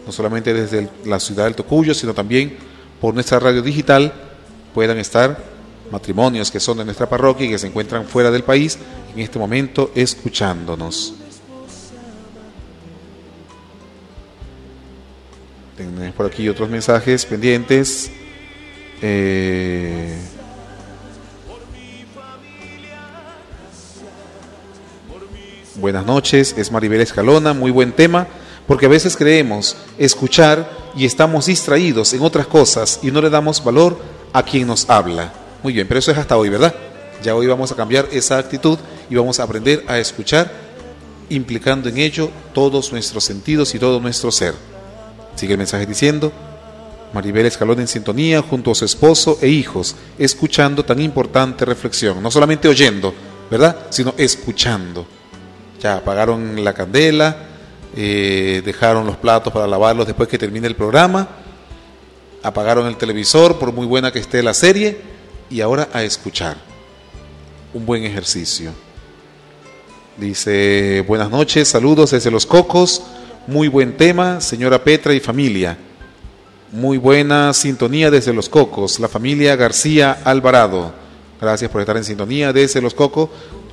[0.04, 2.56] no solamente desde la ciudad del Tocuyo, sino también
[3.00, 4.12] por nuestra radio digital
[4.74, 5.38] puedan estar
[5.90, 8.78] matrimonios que son de nuestra parroquia y que se encuentran fuera del país
[9.14, 11.14] en este momento escuchándonos.
[15.76, 18.10] Tenemos por aquí otros mensajes pendientes.
[19.02, 20.16] Eh,
[25.78, 28.26] Buenas noches, es Maribel Escalona, muy buen tema,
[28.66, 30.66] porque a veces creemos escuchar
[30.96, 33.98] y estamos distraídos en otras cosas y no le damos valor
[34.32, 35.34] a quien nos habla.
[35.62, 36.74] Muy bien, pero eso es hasta hoy, ¿verdad?
[37.22, 38.78] Ya hoy vamos a cambiar esa actitud
[39.10, 40.50] y vamos a aprender a escuchar,
[41.28, 44.54] implicando en ello todos nuestros sentidos y todo nuestro ser.
[45.34, 46.32] Sigue el mensaje diciendo,
[47.12, 52.30] Maribel Escalona en sintonía junto a su esposo e hijos, escuchando tan importante reflexión, no
[52.30, 53.12] solamente oyendo,
[53.50, 53.76] ¿verdad?
[53.90, 55.15] Sino escuchando.
[55.80, 57.36] Ya apagaron la candela,
[57.94, 61.28] eh, dejaron los platos para lavarlos después que termine el programa,
[62.42, 64.98] apagaron el televisor por muy buena que esté la serie
[65.50, 66.56] y ahora a escuchar.
[67.74, 68.72] Un buen ejercicio.
[70.16, 73.02] Dice, buenas noches, saludos desde Los Cocos,
[73.46, 75.76] muy buen tema, señora Petra y familia.
[76.72, 81.06] Muy buena sintonía desde Los Cocos, la familia García Alvarado.
[81.40, 83.28] Gracias por estar en sintonía desde los cocos.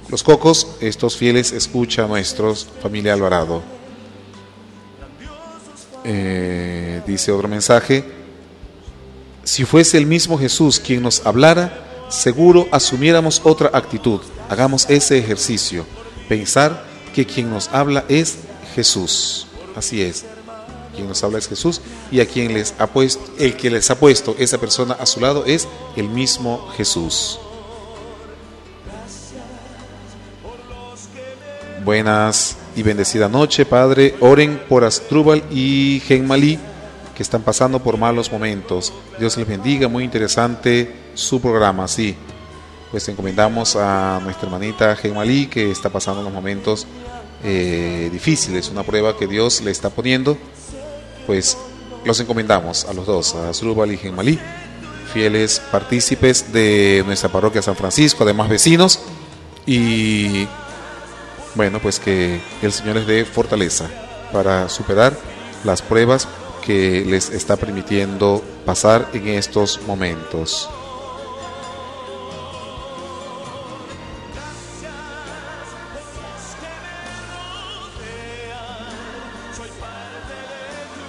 [0.10, 3.64] Los cocos, estos fieles escucha nuestros, familia Alvarado.
[6.04, 8.04] Eh, dice otro mensaje.
[9.44, 14.22] Si fuese el mismo Jesús quien nos hablara, seguro asumiéramos otra actitud.
[14.50, 15.86] Hagamos ese ejercicio.
[16.28, 18.38] Pensar que quien nos habla es
[18.76, 19.48] Jesús.
[19.76, 20.26] Así es.
[20.96, 21.82] Quien nos habla es Jesús
[22.12, 25.20] y a quien les ha puesto, el que les ha puesto esa persona a su
[25.20, 27.40] lado es el mismo Jesús.
[31.84, 34.16] Buenas y bendecida noche, Padre.
[34.22, 36.58] Oren por Astrubal y Genmalí
[37.14, 38.94] que están pasando por malos momentos.
[39.20, 42.16] Dios les bendiga, muy interesante su programa, sí.
[42.90, 46.88] Pues encomendamos a nuestra hermanita Genmalí que está pasando unos momentos
[47.44, 50.38] eh, difíciles, una prueba que Dios le está poniendo.
[51.28, 51.58] Pues
[52.06, 54.40] los encomendamos a los dos, a Astrubal y Genmalí,
[55.12, 59.02] fieles partícipes de nuestra parroquia San Francisco, además vecinos.
[59.66, 60.48] Y
[61.56, 63.88] bueno, pues que el Señor les dé fortaleza
[64.32, 65.16] para superar
[65.64, 66.28] las pruebas
[66.66, 70.70] que les está permitiendo pasar en estos momentos.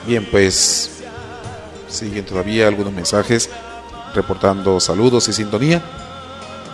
[0.07, 0.91] Bien, pues
[1.89, 3.49] siguen todavía algunos mensajes
[4.15, 5.83] reportando saludos y sintonía,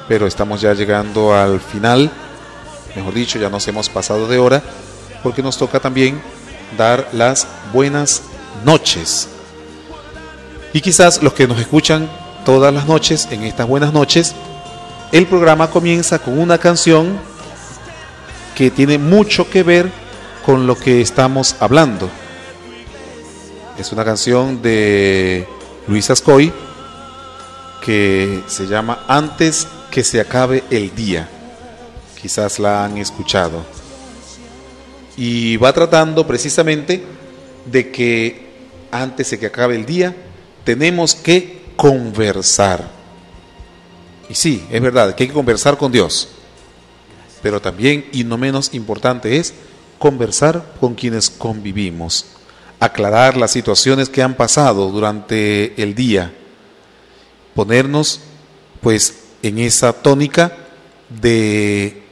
[0.09, 2.11] pero estamos ya llegando al final
[2.97, 4.63] mejor dicho, ya nos hemos pasado de hora,
[5.23, 6.21] porque nos toca también
[6.77, 8.23] dar las buenas
[8.65, 9.29] noches.
[10.73, 12.09] Y quizás los que nos escuchan
[12.45, 14.35] todas las noches, en estas buenas noches,
[15.13, 17.19] el programa comienza con una canción
[18.55, 19.91] que tiene mucho que ver
[20.45, 22.09] con lo que estamos hablando.
[23.79, 25.49] Es una canción de
[25.89, 26.53] Luis Ascoy
[27.85, 31.29] que se llama Antes que se acabe el día
[32.21, 33.65] quizás la han escuchado.
[35.17, 37.03] Y va tratando precisamente
[37.67, 38.51] de que
[38.91, 40.15] antes de que acabe el día
[40.65, 42.91] tenemos que conversar.
[44.29, 46.29] Y sí, es verdad que hay que conversar con Dios.
[47.43, 49.55] Pero también, y no menos importante, es
[49.99, 52.27] conversar con quienes convivimos,
[52.79, 56.33] aclarar las situaciones que han pasado durante el día,
[57.55, 58.21] ponernos
[58.81, 60.57] pues en esa tónica
[61.09, 62.03] de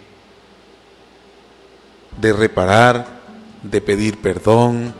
[2.20, 3.06] de reparar,
[3.62, 4.94] de pedir perdón,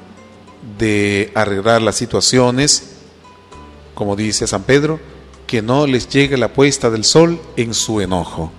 [0.78, 2.96] de arreglar las situaciones,
[3.94, 5.00] como dice San Pedro,
[5.46, 8.52] que no les llegue la puesta del sol en su enojo.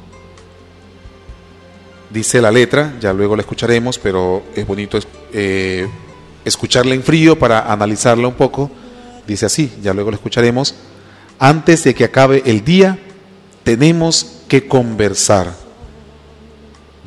[2.09, 4.97] Dice la letra, ya luego la escucharemos, pero es bonito
[5.31, 5.87] eh,
[6.43, 8.71] escucharla en frío para analizarla un poco.
[9.27, 10.73] Dice así, ya luego la escucharemos.
[11.37, 12.97] Antes de que acabe el día,
[13.63, 15.53] tenemos que conversar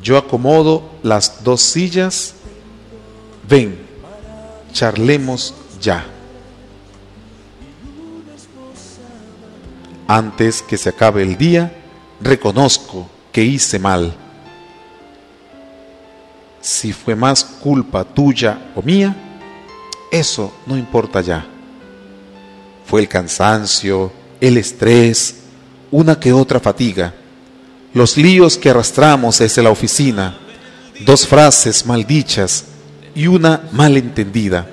[0.03, 2.35] yo acomodo las dos sillas.
[3.49, 3.79] Ven,
[4.73, 6.05] charlemos ya.
[10.09, 11.73] Antes que se acabe el día,
[12.21, 14.15] reconozco que hice mal.
[16.61, 19.17] Si fue más culpa tuya o mía,
[20.11, 21.47] eso no importa ya.
[22.85, 25.37] Fue el cansancio, el estrés,
[25.91, 27.15] una que otra fatiga
[27.95, 30.39] los líos que arrastramos desde la oficina,
[31.01, 32.65] dos frases maldichas
[33.15, 34.67] y una malentendida.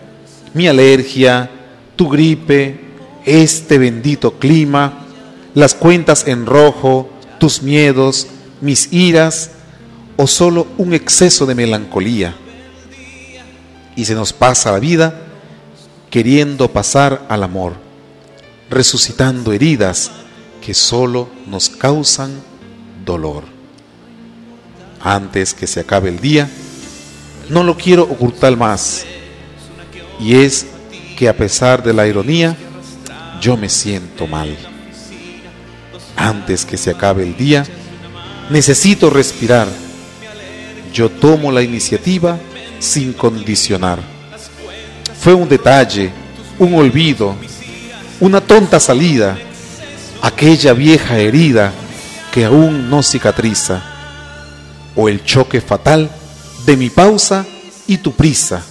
[0.53, 1.49] Mi alergia,
[1.95, 2.79] tu gripe,
[3.25, 5.05] este bendito clima,
[5.53, 7.09] las cuentas en rojo,
[7.39, 8.27] tus miedos,
[8.61, 9.51] mis iras
[10.15, 12.35] o solo un exceso de melancolía.
[13.95, 15.13] Y se nos pasa la vida
[16.09, 17.73] queriendo pasar al amor,
[18.69, 20.11] resucitando heridas
[20.61, 22.48] que solo nos causan
[23.09, 23.43] dolor.
[25.01, 26.47] Antes que se acabe el día,
[27.49, 29.03] no lo quiero ocultar más.
[30.19, 30.67] Y es
[31.17, 32.55] que a pesar de la ironía,
[33.41, 34.55] yo me siento mal.
[36.15, 37.65] Antes que se acabe el día,
[38.51, 39.67] necesito respirar.
[40.93, 42.37] Yo tomo la iniciativa
[42.79, 43.99] sin condicionar.
[45.19, 46.11] Fue un detalle,
[46.59, 47.35] un olvido,
[48.19, 49.35] una tonta salida,
[50.21, 51.73] aquella vieja herida
[52.31, 53.81] que aún no cicatriza,
[54.95, 56.09] o el choque fatal
[56.65, 57.45] de mi pausa
[57.87, 58.63] y tu prisa.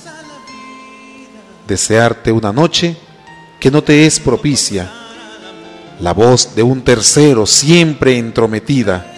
[1.67, 2.97] Desearte una noche
[3.61, 4.91] que no te es propicia,
[6.01, 9.15] la voz de un tercero siempre entrometida,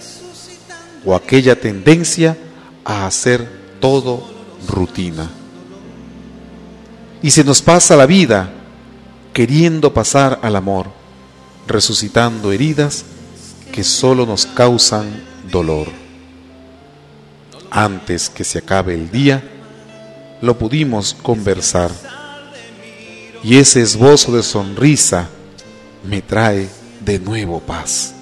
[1.05, 2.37] o aquella tendencia
[2.85, 4.27] a hacer todo
[4.67, 5.31] rutina.
[7.23, 8.51] Y se nos pasa la vida
[9.33, 10.87] queriendo pasar al amor,
[11.67, 13.05] resucitando heridas
[13.73, 15.89] que solo nos causan dolor.
[17.71, 19.43] Antes que se acabe el día,
[20.41, 21.91] lo pudimos conversar
[23.43, 25.29] y ese esbozo de sonrisa
[26.05, 26.69] me trae
[27.01, 28.15] de nuevo paz.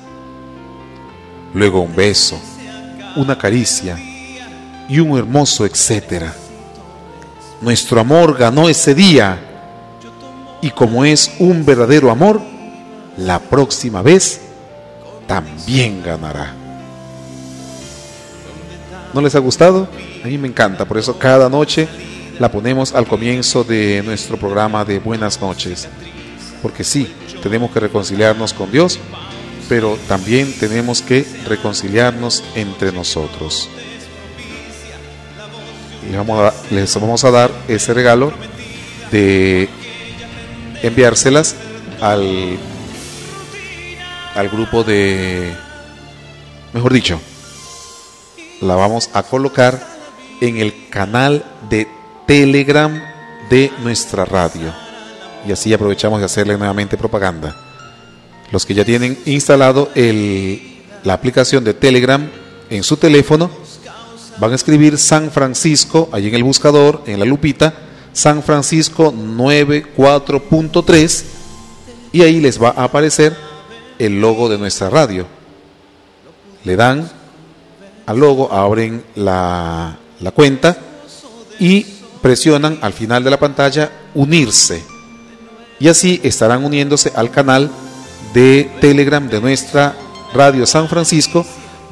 [1.54, 2.38] Luego un beso,
[3.16, 3.98] una caricia
[4.88, 6.34] y un hermoso etcétera.
[7.60, 9.38] Nuestro amor ganó ese día
[10.60, 12.40] y como es un verdadero amor,
[13.16, 14.40] la próxima vez
[15.28, 16.54] también ganará.
[19.14, 19.88] ¿No les ha gustado?
[20.24, 21.86] A mí me encanta, por eso cada noche
[22.40, 25.88] la ponemos al comienzo de nuestro programa de Buenas noches.
[26.62, 28.98] Porque sí, tenemos que reconciliarnos con Dios,
[29.68, 33.68] pero también tenemos que reconciliarnos entre nosotros.
[36.16, 38.32] A, les vamos a dar ese regalo
[39.12, 39.68] de
[40.82, 41.54] enviárselas
[42.00, 42.58] al,
[44.38, 45.52] al grupo de,
[46.72, 47.20] mejor dicho,
[48.60, 49.84] la vamos a colocar
[50.40, 51.88] en el canal de
[52.24, 53.02] Telegram
[53.50, 54.72] de nuestra radio.
[55.44, 57.56] Y así aprovechamos de hacerle nuevamente propaganda.
[58.52, 62.30] Los que ya tienen instalado el, la aplicación de Telegram
[62.70, 63.50] en su teléfono,
[64.38, 67.74] van a escribir San Francisco, ahí en el buscador, en la lupita,
[68.12, 71.24] San Francisco 94.3
[72.12, 73.47] y ahí les va a aparecer
[73.98, 75.26] el logo de nuestra radio.
[76.64, 77.08] Le dan
[78.06, 80.76] al logo, abren la, la cuenta
[81.58, 81.86] y
[82.22, 84.82] presionan al final de la pantalla unirse.
[85.80, 87.70] Y así estarán uniéndose al canal
[88.34, 89.94] de Telegram de nuestra
[90.34, 91.44] radio San Francisco,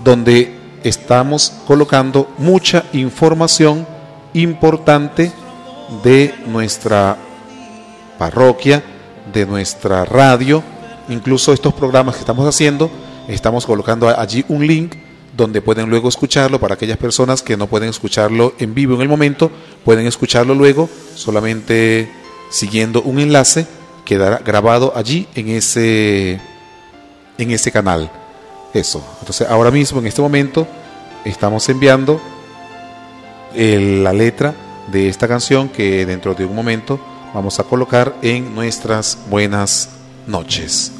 [0.05, 3.87] donde estamos colocando mucha información
[4.35, 5.33] importante
[6.03, 7.17] de nuestra
[8.19, 8.83] parroquia,
[9.33, 10.63] de nuestra radio,
[11.09, 12.91] incluso estos programas que estamos haciendo,
[13.29, 14.95] estamos colocando allí un link
[15.37, 19.09] donde pueden luego escucharlo para aquellas personas que no pueden escucharlo en vivo en el
[19.09, 19.51] momento,
[19.85, 22.11] pueden escucharlo luego solamente
[22.51, 23.67] siguiendo un enlace
[24.07, 26.41] quedará grabado allí en ese
[27.37, 28.11] en ese canal.
[28.73, 29.05] Eso.
[29.21, 30.67] Entonces, ahora mismo en este momento
[31.25, 32.21] estamos enviando
[33.55, 34.55] la letra
[34.91, 36.99] de esta canción que dentro de un momento
[37.35, 39.91] vamos a colocar en nuestras buenas
[40.27, 40.96] noches.